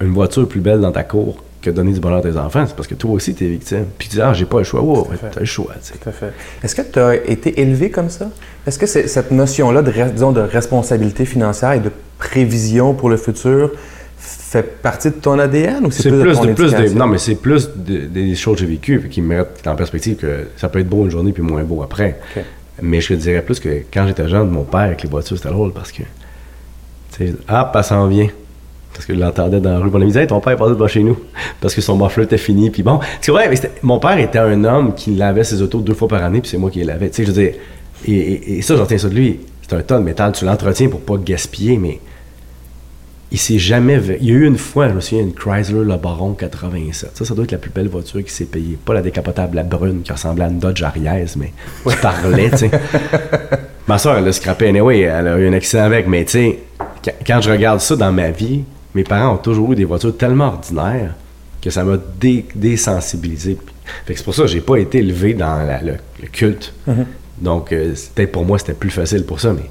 une 0.00 0.12
voiture 0.12 0.46
plus 0.48 0.60
belle 0.60 0.80
dans 0.80 0.92
ta 0.92 1.02
cour 1.02 1.42
que 1.60 1.68
donner 1.70 1.92
du 1.92 2.00
bonheur 2.00 2.18
à 2.18 2.22
tes 2.22 2.36
enfants, 2.38 2.64
c'est 2.66 2.74
parce 2.74 2.88
que 2.88 2.94
toi 2.94 3.10
aussi, 3.10 3.34
t'es 3.34 3.46
victime. 3.46 3.84
Puis 3.98 4.08
tu 4.08 4.16
dis, 4.16 4.22
ah, 4.22 4.32
j'ai 4.32 4.46
pas 4.46 4.58
le 4.58 4.64
choix. 4.64 4.80
Ouais, 4.82 4.98
ouais, 5.00 5.16
t'as 5.32 5.40
le 5.40 5.44
choix, 5.46 5.74
tu 5.82 5.88
sais. 5.92 5.98
Tout 5.98 6.08
à 6.08 6.12
fait. 6.12 6.32
Est-ce 6.62 6.74
que 6.74 6.82
tu 6.82 6.98
as 6.98 7.16
été 7.16 7.60
élevé 7.60 7.90
comme 7.90 8.08
ça? 8.08 8.28
Est-ce 8.66 8.78
que 8.78 8.86
c'est- 8.86 9.08
cette 9.08 9.30
notion-là 9.30 9.82
de, 9.82 9.92
disons, 10.12 10.32
de 10.32 10.40
responsabilité 10.40 11.26
financière 11.26 11.72
et 11.72 11.80
de 11.80 11.90
prévision 12.18 12.94
pour 12.94 13.10
le 13.10 13.16
futur 13.18 13.72
fait 14.22 14.80
partie 14.82 15.08
de 15.10 15.14
ton 15.14 15.38
ADN 15.38 15.86
ou 15.86 15.90
c'est 15.90 16.10
plus, 16.10 16.20
plus, 16.20 16.30
de 16.30 16.34
ton 16.36 16.44
de, 16.44 16.52
plus 16.52 16.70
de- 16.72 16.76
éducation? 16.76 16.98
non, 16.98 17.06
mais 17.06 17.18
c'est 17.18 17.34
plus 17.36 17.70
de- 17.74 18.06
des 18.06 18.34
choses 18.34 18.54
que 18.56 18.60
j'ai 18.60 18.66
vécues 18.66 19.08
qui 19.10 19.22
me 19.22 19.28
mettent 19.38 19.66
en 19.66 19.74
perspective 19.74 20.16
que 20.16 20.48
ça 20.56 20.68
peut 20.68 20.78
être 20.80 20.88
beau 20.88 21.04
une 21.04 21.10
journée 21.10 21.32
puis 21.32 21.42
moins 21.42 21.62
beau 21.64 21.82
après. 21.82 22.18
Mais 22.82 23.00
je 23.00 23.08
te 23.08 23.14
dirais 23.14 23.42
plus 23.42 23.58
que 23.60 23.68
quand 23.92 24.06
j'étais 24.06 24.28
jeune, 24.28 24.50
mon 24.50 24.64
père 24.64 24.80
avec 24.80 25.02
les 25.02 25.08
voitures, 25.08 25.36
c'était 25.36 25.48
drôle 25.50 25.72
parce 25.72 25.92
que, 25.92 26.02
tu 27.12 27.26
sais, 27.28 27.34
ah, 27.48 27.64
pas 27.66 27.82
s'en 27.82 28.06
vient. 28.06 28.28
Parce 28.92 29.06
que 29.06 29.14
je 29.14 29.20
l'entendais 29.20 29.60
dans 29.60 29.70
la 29.72 29.78
rue. 29.78 29.88
Mon 29.90 29.96
ami 29.96 30.06
disait, 30.06 30.22
Hey, 30.22 30.26
ton 30.26 30.40
père 30.40 30.52
est 30.54 30.56
passé 30.56 30.70
devant 30.72 30.88
chez 30.88 31.02
nous. 31.02 31.16
Parce 31.60 31.74
que 31.74 31.80
son 31.80 31.96
muffler 31.96 32.24
était 32.24 32.36
fini. 32.38 32.70
Puis 32.70 32.82
bon, 32.82 32.98
c'est 33.20 33.30
vrai, 33.30 33.48
mais 33.48 33.56
mon 33.82 33.98
père 34.00 34.18
était 34.18 34.38
un 34.40 34.64
homme 34.64 34.94
qui 34.94 35.14
lavait 35.14 35.44
ses 35.44 35.62
autos 35.62 35.80
deux 35.80 35.94
fois 35.94 36.08
par 36.08 36.24
année, 36.24 36.40
puis 36.40 36.50
c'est 36.50 36.58
moi 36.58 36.70
qui 36.70 36.80
les 36.80 36.84
lavais. 36.86 37.08
Tu 37.08 37.16
sais, 37.16 37.22
je 37.24 37.28
veux 37.30 37.42
dire, 37.42 37.54
et, 38.06 38.12
et- 38.12 38.58
et 38.58 38.62
ça, 38.62 38.76
j'en 38.76 38.86
tiens 38.86 38.98
ça 38.98 39.08
de 39.08 39.14
lui. 39.14 39.40
C'est 39.62 39.76
un 39.76 39.82
ton 39.82 40.00
de 40.00 40.04
métal. 40.04 40.32
Tu 40.32 40.44
l'entretiens 40.44 40.88
pour 40.88 41.00
pas 41.00 41.16
gaspiller, 41.18 41.78
mais 41.78 42.00
il 43.32 43.38
s'est 43.38 43.58
jamais. 43.58 44.00
Il 44.20 44.26
y 44.28 44.30
a 44.32 44.34
eu 44.34 44.46
une 44.46 44.58
fois, 44.58 44.88
je 44.88 44.94
me 44.94 45.00
souviens, 45.00 45.24
une 45.24 45.32
Chrysler 45.34 45.84
Le 45.84 45.96
Baron 45.96 46.32
87. 46.34 47.10
Ça, 47.16 47.24
ça 47.24 47.34
doit 47.34 47.44
être 47.44 47.52
la 47.52 47.58
plus 47.58 47.70
belle 47.70 47.88
voiture 47.88 48.24
qui 48.24 48.32
s'est 48.32 48.44
payée. 48.46 48.76
Pas 48.84 48.94
la 48.94 49.02
décapotable, 49.02 49.56
la 49.56 49.62
brune 49.62 50.02
qui 50.02 50.10
ressemblait 50.12 50.44
à 50.44 50.48
une 50.48 50.58
Dodge 50.58 50.82
Ariès, 50.82 51.36
mais 51.36 51.52
qui 51.88 51.96
parlait, 51.96 52.50
tu 52.50 52.56
sais. 52.58 52.70
Ma 53.88 53.98
soeur, 53.98 54.18
elle 54.18 54.28
a 54.28 54.32
scrappé 54.32 54.68
anyway, 54.68 55.00
elle 55.00 55.26
a 55.28 55.38
eu 55.38 55.48
un 55.48 55.52
accident 55.52 55.82
avec, 55.84 56.06
mais 56.06 56.24
tu 56.24 56.30
sais, 56.32 56.58
quand, 57.26 57.40
je 57.40 57.50
regarde 57.50 57.80
ça 57.80 57.96
dans 57.96 58.12
ma 58.12 58.30
vie, 58.30 58.62
mes 58.94 59.04
parents 59.04 59.34
ont 59.34 59.38
toujours 59.38 59.72
eu 59.72 59.74
des 59.76 59.84
voitures 59.84 60.16
tellement 60.16 60.48
ordinaires 60.48 61.14
que 61.62 61.70
ça 61.70 61.82
m'a 61.84 61.96
dé- 62.20 62.46
désensibilisé. 62.54 63.58
Fait 64.06 64.12
que 64.12 64.18
c'est 64.18 64.24
pour 64.24 64.34
ça 64.34 64.42
que 64.42 64.48
j'ai 64.48 64.60
pas 64.60 64.76
été 64.76 64.98
élevé 64.98 65.34
dans 65.34 65.66
la- 65.66 65.82
le, 65.82 65.94
le 66.22 66.28
culte. 66.30 66.72
Donc, 67.40 67.72
euh, 67.72 67.94
peut-être 68.14 68.32
pour 68.32 68.44
moi, 68.44 68.58
c'était 68.58 68.74
plus 68.74 68.90
facile 68.90 69.24
pour 69.24 69.40
ça, 69.40 69.52
mais 69.52 69.68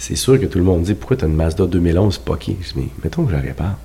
c'est 0.00 0.16
sûr 0.16 0.40
que 0.40 0.46
tout 0.46 0.58
le 0.58 0.64
monde 0.64 0.82
dit 0.82 0.94
pourquoi 0.94 1.16
tu 1.16 1.24
as 1.24 1.28
une 1.28 1.36
Mazda 1.36 1.66
2011 1.66 2.18
Pocky 2.18 2.56
Je 2.62 2.68
dis, 2.68 2.72
mais 2.76 2.88
mettons 3.04 3.24
que 3.24 3.30
je 3.30 3.36
la 3.36 3.42
répare. 3.42 3.76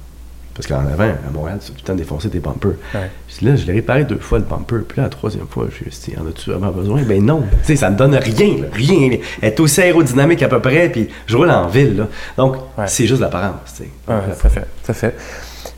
Parce 0.56 0.68
qu'en 0.68 0.80
avant, 0.88 1.04
à 1.04 1.32
Montréal, 1.34 1.60
tu 1.60 1.66
as 1.66 1.76
tout 1.76 1.82
le 1.82 1.86
temps 1.88 1.96
défoncé 1.96 2.30
tes 2.30 2.40
bumpers. 2.40 2.76
Ouais. 2.94 3.12
Je 3.28 3.40
dis, 3.40 3.46
là, 3.46 3.56
je 3.58 3.66
l'ai 3.66 3.74
réparé 3.74 4.06
deux 4.06 4.20
fois 4.20 4.40
le 4.40 4.46
bumper. 4.46 4.78
Puis 4.88 4.98
là, 4.98 5.04
la 5.04 5.10
troisième 5.10 5.48
fois, 5.50 5.68
je 5.70 5.84
me 5.84 5.92
suis 5.92 6.12
dit, 6.14 6.18
en 6.18 6.26
as-tu 6.26 6.50
vraiment 6.52 6.72
besoin? 6.72 7.02
Ben 7.04 7.22
non. 7.22 7.42
Tu 7.42 7.66
sais, 7.66 7.76
ça 7.76 7.90
me 7.90 7.98
donne 7.98 8.16
rien, 8.16 8.62
là, 8.62 8.68
rien. 8.72 9.18
Elle 9.42 9.50
est 9.50 9.60
aussi 9.60 9.82
aérodynamique 9.82 10.42
à 10.44 10.48
peu 10.48 10.62
près, 10.62 10.88
puis 10.88 11.10
je 11.28 11.36
roule 11.36 11.52
en 11.52 11.68
ville, 11.68 11.98
là. 11.98 12.08
Donc, 12.38 12.56
Ouais. 12.78 12.86
c'est 12.88 13.06
juste 13.06 13.20
l'apparence. 13.20 13.82
Ouais, 13.82 13.88
tout 14.08 14.48
à 14.48 14.50
fait. 14.50 14.62
Tout 14.86 14.92
à 14.92 14.94
fait. 14.94 15.16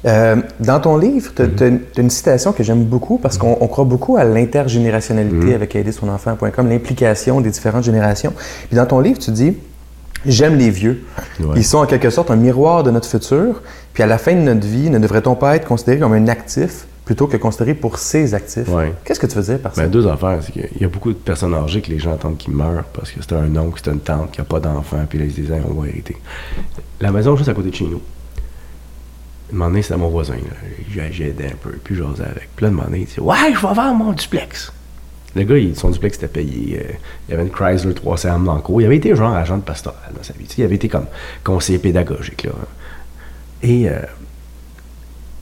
Euh, 0.05 0.35
dans 0.59 0.79
ton 0.79 0.95
livre, 0.97 1.31
tu 1.35 1.41
as, 1.41 1.99
une 1.99 2.09
citation 2.11 2.51
que 2.53 2.61
j'aime 2.61 2.83
beaucoup 2.83 3.17
parce 3.17 3.39
qu'on 3.39 3.57
on 3.59 3.67
croit 3.67 3.85
beaucoup 3.85 4.15
à 4.17 4.23
l'intergénérationnalité 4.25 5.47
Mm-hmm. 5.47 5.55
avec 5.55 5.75
aider 5.75 5.91
son 5.91 6.07
enfant.com, 6.07 6.69
l'implication 6.69 7.41
des 7.41 7.49
différentes 7.49 7.83
générations. 7.83 8.33
Puis 8.67 8.75
dans 8.75 8.85
ton 8.85 8.99
livre, 8.99 9.17
tu 9.17 9.31
dis 9.31 9.55
J'aime 10.25 10.55
les 10.57 10.69
vieux. 10.69 11.03
Ouais. 11.39 11.55
Ils 11.57 11.65
sont 11.65 11.77
en 11.77 11.85
quelque 11.85 12.09
sorte 12.09 12.31
un 12.31 12.35
miroir 12.35 12.83
de 12.83 12.91
notre 12.91 13.07
futur. 13.07 13.61
Puis 13.93 14.03
à 14.03 14.07
la 14.07 14.17
fin 14.17 14.33
de 14.33 14.41
notre 14.41 14.67
vie, 14.67 14.89
ne 14.89 14.99
devrait-on 14.99 15.35
pas 15.35 15.55
être 15.55 15.65
considéré 15.67 15.99
comme 15.99 16.13
un 16.13 16.27
actif 16.27 16.85
plutôt 17.05 17.27
que 17.27 17.37
considéré 17.37 17.73
pour 17.73 17.99
ses 17.99 18.33
actifs? 18.33 18.67
Ouais. 18.67 18.93
Qu'est-ce 19.05 19.19
que 19.19 19.27
tu 19.27 19.35
veux 19.35 19.43
dire 19.43 19.59
par 19.59 19.73
ça? 19.73 19.81
Ben, 19.81 19.89
deux 19.89 20.07
affaires. 20.07 20.39
C'est 20.41 20.51
qu'il 20.51 20.81
y 20.81 20.83
a 20.83 20.89
beaucoup 20.89 21.09
de 21.11 21.17
personnes 21.17 21.53
âgées 21.53 21.81
que 21.81 21.89
les 21.89 21.99
gens 21.99 22.13
attendent 22.13 22.37
qu'ils 22.37 22.53
meurent 22.53 22.83
parce 22.93 23.11
que 23.11 23.19
c'est 23.21 23.33
un 23.33 23.55
oncle, 23.55 23.81
c'est 23.83 23.91
une 23.91 24.01
tante 24.01 24.31
qui 24.31 24.41
n'a 24.41 24.45
pas 24.45 24.59
d'enfant, 24.59 25.05
puis 25.07 25.17
là, 25.17 25.25
ils 25.25 25.31
se 25.31 25.41
disent, 25.41 25.53
on 25.69 25.73
va 25.73 25.87
hériter. 25.87 26.17
La 26.99 27.11
maison 27.11 27.35
juste 27.37 27.49
à 27.49 27.53
côté 27.53 27.69
de 27.69 27.75
chez 27.75 27.85
nous. 27.85 28.01
Un 29.51 29.55
moment 29.55 29.69
donné, 29.69 29.81
c'était 29.81 29.95
mon 29.97 30.09
voisin. 30.09 30.35
J'aidais 31.11 31.47
un 31.47 31.55
peu, 31.61 31.71
puis 31.81 31.95
j'osais 31.95 32.23
avec. 32.23 32.49
Puis 32.55 32.65
là, 32.65 32.67
un 32.67 32.71
moment 32.71 32.83
donné, 32.83 32.99
il 32.99 33.05
dit 33.05 33.19
Ouais, 33.21 33.53
je 33.53 33.65
vais 33.65 33.73
vendre 33.73 33.95
mon 33.95 34.11
duplex. 34.11 34.73
Le 35.37 35.43
gars, 35.43 35.57
il- 35.57 35.75
son 35.75 35.89
duplex 35.89 36.17
était 36.17 36.27
payé. 36.27 36.79
euh, 36.79 36.91
il 37.29 37.33
avait 37.35 37.43
une 37.43 37.49
Chrysler 37.51 37.93
300 37.93 38.29
en 38.35 38.39
Blanco. 38.39 38.79
Il 38.81 38.85
avait 38.85 38.97
été 38.97 39.15
genre 39.15 39.33
agent 39.35 39.57
de 39.57 39.61
pastoral 39.61 39.99
dans 40.15 40.23
sa 40.23 40.33
vie. 40.33 40.47
Il 40.57 40.63
avait 40.63 40.75
été 40.75 40.89
comme 40.89 41.05
conseiller 41.43 41.79
pédagogique. 41.79 42.43
Là. 42.43 42.51
Et, 43.63 43.87
euh, 43.89 43.99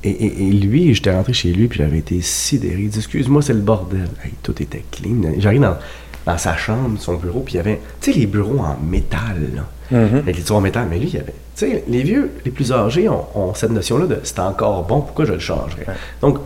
et, 0.03 0.09
et- 0.09 0.47
et 0.47 0.51
lui, 0.51 0.93
j'étais 0.93 1.11
rentré 1.13 1.33
chez 1.33 1.51
lui, 1.51 1.67
puis 1.67 1.79
j'avais 1.79 1.97
été 1.99 2.21
sidéré. 2.21 2.81
Il 2.83 2.89
dit 2.89 2.99
Excuse-moi, 2.99 3.41
c'est 3.41 3.53
le 3.53 3.59
bordel. 3.61 4.07
Hey, 4.23 4.33
tout 4.43 4.61
était 4.61 4.83
clean. 4.91 5.21
J'arrive 5.39 5.61
dans, 5.61 5.77
dans 6.25 6.37
sa 6.37 6.55
chambre, 6.57 6.99
son 6.99 7.15
bureau, 7.15 7.39
puis 7.39 7.53
il 7.55 7.57
y 7.57 7.59
avait, 7.59 7.79
tu 8.01 8.11
sais, 8.13 8.19
les 8.19 8.25
bureaux 8.27 8.59
en 8.59 8.77
métal, 8.85 9.49
là, 9.55 9.97
avec 10.19 10.37
les 10.37 10.43
tiroirs 10.43 10.59
en 10.59 10.63
métal. 10.63 10.87
Mais 10.89 10.99
lui, 10.99 11.07
il 11.07 11.13
y 11.15 11.17
avait, 11.19 11.33
tu 11.55 11.67
sais, 11.67 11.83
les 11.87 12.03
vieux, 12.03 12.31
les 12.43 12.51
plus 12.51 12.71
âgés 12.71 13.09
ont, 13.09 13.25
ont 13.35 13.53
cette 13.53 13.71
notion-là 13.71 14.05
de 14.07 14.19
c'est 14.23 14.39
encore 14.39 14.83
bon, 14.83 15.01
pourquoi 15.01 15.25
je 15.25 15.33
le 15.33 15.39
changerais 15.39 15.85
Donc, 16.21 16.39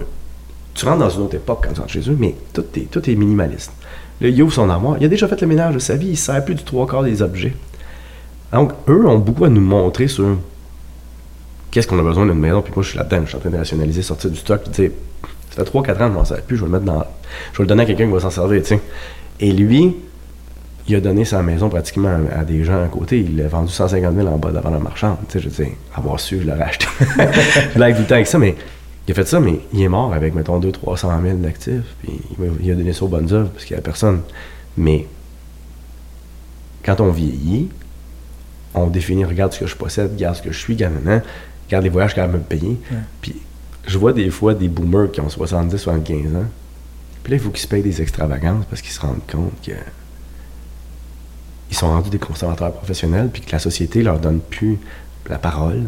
tu 0.80 0.86
rentres 0.86 1.00
dans 1.00 1.10
une 1.10 1.24
autre 1.24 1.36
époque 1.36 1.66
quand 1.68 1.74
tu 1.74 1.80
rentres 1.82 1.92
chez 1.92 2.10
eux, 2.10 2.16
mais 2.18 2.36
tout 2.54 2.64
est, 2.76 2.90
tout 2.90 3.10
est 3.10 3.16
minimaliste. 3.16 3.74
Là, 4.22 4.30
il 4.30 4.42
ouvre 4.42 4.54
son 4.54 4.70
armoire. 4.70 4.96
Il 5.00 5.06
a 5.06 5.10
déjà 5.10 5.28
fait 5.28 5.40
le 5.42 5.48
ménage 5.48 5.74
de 5.74 5.80
sa 5.80 5.96
vie. 5.96 6.08
Il 6.08 6.12
ne 6.12 6.16
sert 6.16 6.44
plus 6.44 6.56
du 6.56 6.64
trois 6.64 6.88
quarts 6.88 7.04
des 7.04 7.22
objets. 7.22 7.54
Donc, 8.54 8.72
eux 8.88 9.06
ont 9.06 9.18
beaucoup 9.18 9.46
à 9.46 9.50
nous 9.50 9.62
montrer 9.62 10.08
sur 10.08 10.38
qu'est-ce 11.72 11.88
qu'on 11.88 12.00
a 12.00 12.04
besoin 12.04 12.26
d'une 12.26 12.40
maison. 12.40 12.62
Puis 12.62 12.74
moi, 12.76 12.84
je 12.84 12.90
suis 12.90 12.98
là-dedans. 12.98 13.22
Je 13.24 13.28
suis 13.28 13.38
en 13.38 13.40
train 13.40 13.50
de 13.50 13.58
rationaliser, 13.58 14.02
sortir 14.02 14.30
du 14.30 14.38
stock. 14.38 14.62
Puis, 14.64 14.74
sais, 14.74 14.92
ça 15.52 15.64
fait 15.64 15.70
3-4 15.70 15.78
ans 15.80 15.82
que 15.82 15.94
je 15.94 16.04
m'en 16.08 16.26
sers 16.26 16.42
plus. 16.42 16.56
Je 16.56 16.62
vais 16.62 16.68
le 16.68 16.80
mettre 16.80 16.86
dans. 16.86 17.06
Je 17.54 17.58
vais 17.58 17.64
le 17.64 17.68
donner 17.68 17.84
à 17.84 17.86
quelqu'un 17.86 18.06
qui 18.06 18.14
va 18.14 18.20
s'en 18.20 18.30
servir, 18.30 18.62
tu 18.62 18.70
sais. 18.70 18.82
Et 19.40 19.52
lui, 19.52 19.96
il 20.88 20.96
a 20.96 21.02
donné 21.02 21.26
sa 21.26 21.42
maison 21.42 21.70
pratiquement 21.70 22.18
à, 22.34 22.44
des 22.44 22.64
gens 22.64 22.84
à 22.84 22.88
côté. 22.88 23.20
Il 23.20 23.38
l'a 23.38 23.48
vendu 23.48 23.72
150 23.72 24.16
000 24.16 24.28
en 24.28 24.38
bas 24.38 24.52
devant 24.52 24.70
la 24.70 24.80
marchande. 24.80 25.18
Tu 25.28 25.34
sais, 25.34 25.40
je 25.40 25.50
veux 25.50 25.66
dire, 25.66 25.74
avoir 25.96 26.20
su, 26.20 26.42
je 26.42 26.48
l'aurais 26.48 26.64
acheté. 26.64 26.88
je 27.00 27.74
tout 27.74 27.80
le 27.80 28.06
temps 28.06 28.16
avec 28.16 28.28
ça, 28.28 28.40
mais 28.40 28.56
il 29.10 29.14
a 29.14 29.16
fait 29.16 29.28
ça, 29.28 29.40
mais 29.40 29.60
il 29.74 29.82
est 29.82 29.88
mort 29.88 30.14
avec, 30.14 30.36
mettons, 30.36 30.60
200-300 30.60 31.24
000 31.24 31.38
d'actifs. 31.40 31.96
Puis 32.04 32.22
il, 32.62 32.72
a 32.72 32.76
donné 32.76 32.94
ça 32.94 33.06
aux 33.06 33.08
bonnes 33.08 33.34
œuvres 33.34 33.50
parce 33.50 33.66
qu'il 33.66 33.76
n'y 33.76 33.80
a 33.80 33.82
personne. 33.82 34.22
Mais 34.78 35.08
quand 36.84 37.02
on 37.02 37.10
vieillit, 37.10 37.70
on 38.76 38.86
définit, 38.86 39.26
regarde 39.26 39.52
ce 39.52 39.62
que 39.62 39.66
je 39.66 39.76
possède, 39.76 40.12
regarde 40.12 40.36
ce 40.36 40.44
que 40.44 40.52
je 40.52 40.60
suis, 40.60 40.76
regarde, 40.76 40.94
regarde 41.66 41.84
les 41.84 41.90
voyages 41.90 42.14
qu'elle 42.14 42.30
me 42.30 42.38
payer. 42.38 42.78
Puis 43.20 43.36
je 43.88 43.98
vois 43.98 44.14
des 44.14 44.30
fois 44.30 44.54
des 44.54 44.68
boomers 44.68 45.10
qui 45.10 45.22
ont 45.22 45.30
70, 45.30 45.76
75 45.76 46.36
ans. 46.36 46.46
Puis 47.24 47.32
là, 47.32 47.38
il 47.38 47.40
faut 47.40 47.50
qu'ils 47.50 47.64
se 47.64 47.68
payent 47.68 47.82
des 47.82 48.04
extravagances 48.04 48.66
parce 48.70 48.84
qu'ils 48.84 48.92
se 48.92 49.00
rendent 49.00 49.26
compte 49.28 49.54
que 49.66 49.72
ils 51.72 51.76
sont 51.76 51.88
rendus 51.88 52.12
des 52.12 52.20
consommateurs 52.20 52.74
professionnels 52.74 53.32
puis 53.34 53.42
que 53.42 53.52
la 53.52 53.60
société 53.60 54.04
leur 54.04 54.20
donne 54.20 54.40
plus 54.40 54.78
la 55.28 55.40
parole. 55.40 55.86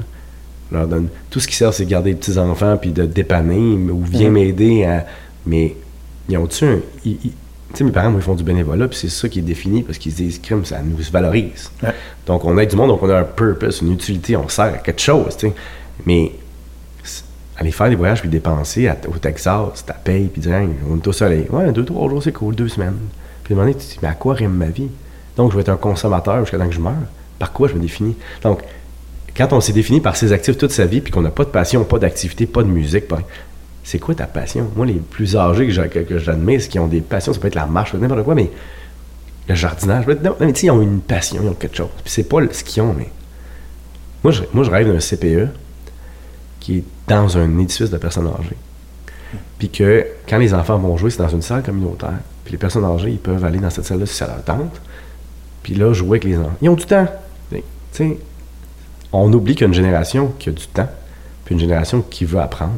Leur 0.72 0.88
donne 0.88 1.08
tout 1.30 1.40
ce 1.40 1.48
qui 1.48 1.56
sert, 1.56 1.74
c'est 1.74 1.86
de 1.86 1.90
garder 1.90 2.12
les 2.12 2.16
petits-enfants 2.16 2.78
puis 2.78 2.92
de 2.92 3.06
dépanner 3.06 3.58
ou 3.92 4.02
viens 4.04 4.30
m'aider 4.30 4.86
à. 4.86 5.06
Mais 5.46 5.76
ils 6.30 6.38
ont-tu 6.38 6.66
un. 6.66 6.80
ils- 7.06 7.18
ils- 7.26 7.32
Tu 7.74 7.78
sais, 7.78 7.84
mes 7.86 7.92
parents, 7.92 8.10
moi, 8.12 8.20
ils 8.20 8.24
font 8.24 8.36
du 8.36 8.44
bénévolat, 8.44 8.90
puis 8.90 8.98
c'est 8.98 9.08
ça 9.10 9.30
qui 9.30 9.40
est 9.40 9.44
défini 9.44 9.82
parce 9.82 9.98
qu'ils 9.98 10.12
se 10.12 10.18
disent, 10.18 10.40
crime, 10.40 10.66
ça 10.66 10.82
nous 10.84 10.98
valorise. 11.10 11.72
Ouais. 11.82 11.92
Donc, 12.28 12.44
on 12.44 12.58
aide 12.58 12.70
du 12.70 12.76
monde, 12.76 12.90
donc 12.90 13.02
on 13.02 13.10
a 13.10 13.20
un 13.20 13.24
purpose, 13.24 13.80
une 13.82 13.94
utilité, 13.94 14.36
on 14.36 14.50
sert 14.50 14.66
à 14.66 14.78
quelque 14.80 15.00
chose, 15.02 15.38
tu 15.38 15.48
sais. 15.48 15.54
Mais 16.06 16.34
aller 17.58 17.72
faire 17.72 17.90
des 17.90 17.96
voyages 17.96 18.20
puis 18.22 18.30
dépenser 18.30 18.88
à- 18.90 18.98
au 19.08 19.18
Texas, 19.18 19.86
ta 19.86 19.94
paye, 19.94 20.26
puis 20.28 20.42
dire, 20.42 20.54
Hey, 20.54 20.68
on 20.90 20.98
est 20.98 21.08
au 21.08 21.14
soleil. 21.14 21.46
Ouais, 21.50 21.72
deux, 21.72 21.86
trois 21.86 22.10
jours, 22.10 22.22
c'est 22.22 22.32
cool, 22.34 22.56
deux 22.56 22.68
semaines. 22.68 22.96
Puis 23.44 23.54
demander, 23.56 23.74
tu 23.74 23.80
te 23.86 23.92
dis, 23.94 24.00
mais 24.02 24.10
à 24.10 24.14
quoi 24.16 24.34
rime 24.34 24.52
ma 24.54 24.66
vie? 24.68 24.90
Donc, 25.38 25.52
je 25.52 25.56
vais 25.56 25.62
être 25.62 25.70
un 25.70 25.78
consommateur 25.78 26.40
jusqu'à 26.42 26.58
temps 26.58 26.68
que 26.68 26.76
je 26.76 26.80
meure. 26.82 26.94
Par 27.40 27.52
quoi 27.54 27.68
je 27.70 27.74
me 27.76 27.80
définis? 27.80 28.16
Donc, 28.44 28.60
quand 29.36 29.54
on 29.54 29.62
s'est 29.62 29.74
défini 29.74 30.02
par 30.02 30.16
ses 30.16 30.32
actifs 30.34 30.58
toute 30.58 30.72
sa 30.72 30.86
vie, 30.86 31.02
puis 31.02 31.12
qu'on 31.12 31.22
n'a 31.22 31.30
pas 31.32 31.44
de 31.46 31.50
passion, 31.50 31.84
pas 31.84 32.00
d'activité, 32.00 32.46
pas 32.46 32.64
de 32.64 32.68
musique, 32.68 33.08
pas... 33.08 33.20
c'est 33.84 34.00
quoi 34.00 34.14
ta 34.16 34.26
passion? 34.28 34.70
Moi, 34.76 34.86
les 34.86 34.94
plus 34.94 35.36
âgés 35.38 35.68
que, 35.68 35.72
j'a- 35.74 35.88
que- 35.88 36.00
que 36.00 36.18
j'admire, 36.20 36.62
c'est 36.62 36.68
qui 36.70 36.80
ont 36.80 36.88
des 36.88 37.02
passions, 37.02 37.34
ça 37.34 37.40
peut 37.40 37.48
être 37.48 37.56
la 37.56 37.66
marche, 37.66 37.94
n'importe 37.94 38.24
quoi, 38.24 38.36
mais 38.36 38.50
le 39.48 39.56
jardinage, 39.56 40.06
non, 40.08 40.36
mais 40.40 40.52
ils 40.52 40.72
ont 40.72 40.82
une 40.82 41.00
passion, 41.02 41.42
ils 41.44 41.50
ont 41.50 41.54
quelque 41.54 41.76
chose. 41.78 41.90
Puis 42.04 42.14
c'est 42.14 42.24
pas 42.30 42.38
ce 42.52 42.64
qu'ils 42.64 42.84
ont, 42.84 42.94
mais. 42.98 43.10
Moi, 44.24 44.32
je, 44.32 44.44
moi, 44.54 44.64
je 44.64 44.70
rêve 44.70 44.88
d'un 44.92 45.00
CPE 45.00 45.50
qui 46.60 46.78
est 46.78 46.84
dans 47.08 47.38
un 47.38 47.58
édifice 47.58 47.90
de 47.90 47.98
personnes 47.98 48.28
âgées. 48.28 48.56
Puis 49.58 49.70
que 49.70 50.06
quand 50.30 50.38
les 50.38 50.54
enfants 50.54 50.78
vont 50.78 50.96
jouer, 50.98 51.10
c'est 51.10 51.18
dans 51.24 51.30
une 51.30 51.42
salle 51.42 51.64
communautaire. 51.64 52.20
Puis 52.44 52.52
les 52.52 52.58
personnes 52.60 52.86
âgées, 52.86 53.10
ils 53.12 53.18
peuvent 53.18 53.44
aller 53.44 53.60
dans 53.60 53.70
cette 53.72 53.86
salle-là 53.86 54.06
si 54.06 54.14
ça 54.16 54.28
leur 54.28 54.44
tente. 54.44 54.80
Puis 55.64 55.74
là, 55.74 55.92
jouer 55.94 56.18
avec 56.20 56.24
les 56.26 56.38
enfants. 56.38 56.54
Ils 56.62 56.70
ont 56.70 56.76
du 56.76 56.86
temps. 56.86 57.08
Tu 57.50 57.62
sais, 57.92 58.18
on 59.14 59.32
oublie 59.34 59.54
qu'il 59.56 59.62
y 59.62 59.66
a 59.66 59.68
une 59.68 59.74
génération 59.74 60.34
qui 60.40 60.50
a 60.50 60.52
du 60.52 60.68
temps, 60.68 60.90
puis 61.46 61.56
une 61.56 61.62
génération 61.62 62.02
qui 62.02 62.26
veut 62.26 62.40
apprendre. 62.40 62.74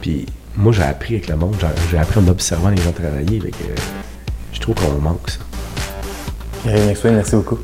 Puis 0.00 0.26
moi, 0.56 0.72
j'ai 0.72 0.82
appris 0.82 1.14
avec 1.14 1.28
le 1.28 1.36
monde, 1.36 1.56
j'ai- 1.90 1.98
appris 1.98 2.20
en 2.20 2.28
observant 2.28 2.70
les 2.70 2.76
gens 2.82 2.92
travailler. 2.92 3.40
fait 3.40 3.50
que, 3.50 3.64
euh, 3.64 3.74
je 4.52 4.60
trouve 4.60 4.74
qu'on 4.74 4.92
manque 5.00 5.30
ça. 5.30 5.38
Merci 7.12 7.36
beaucoup. 7.36 7.56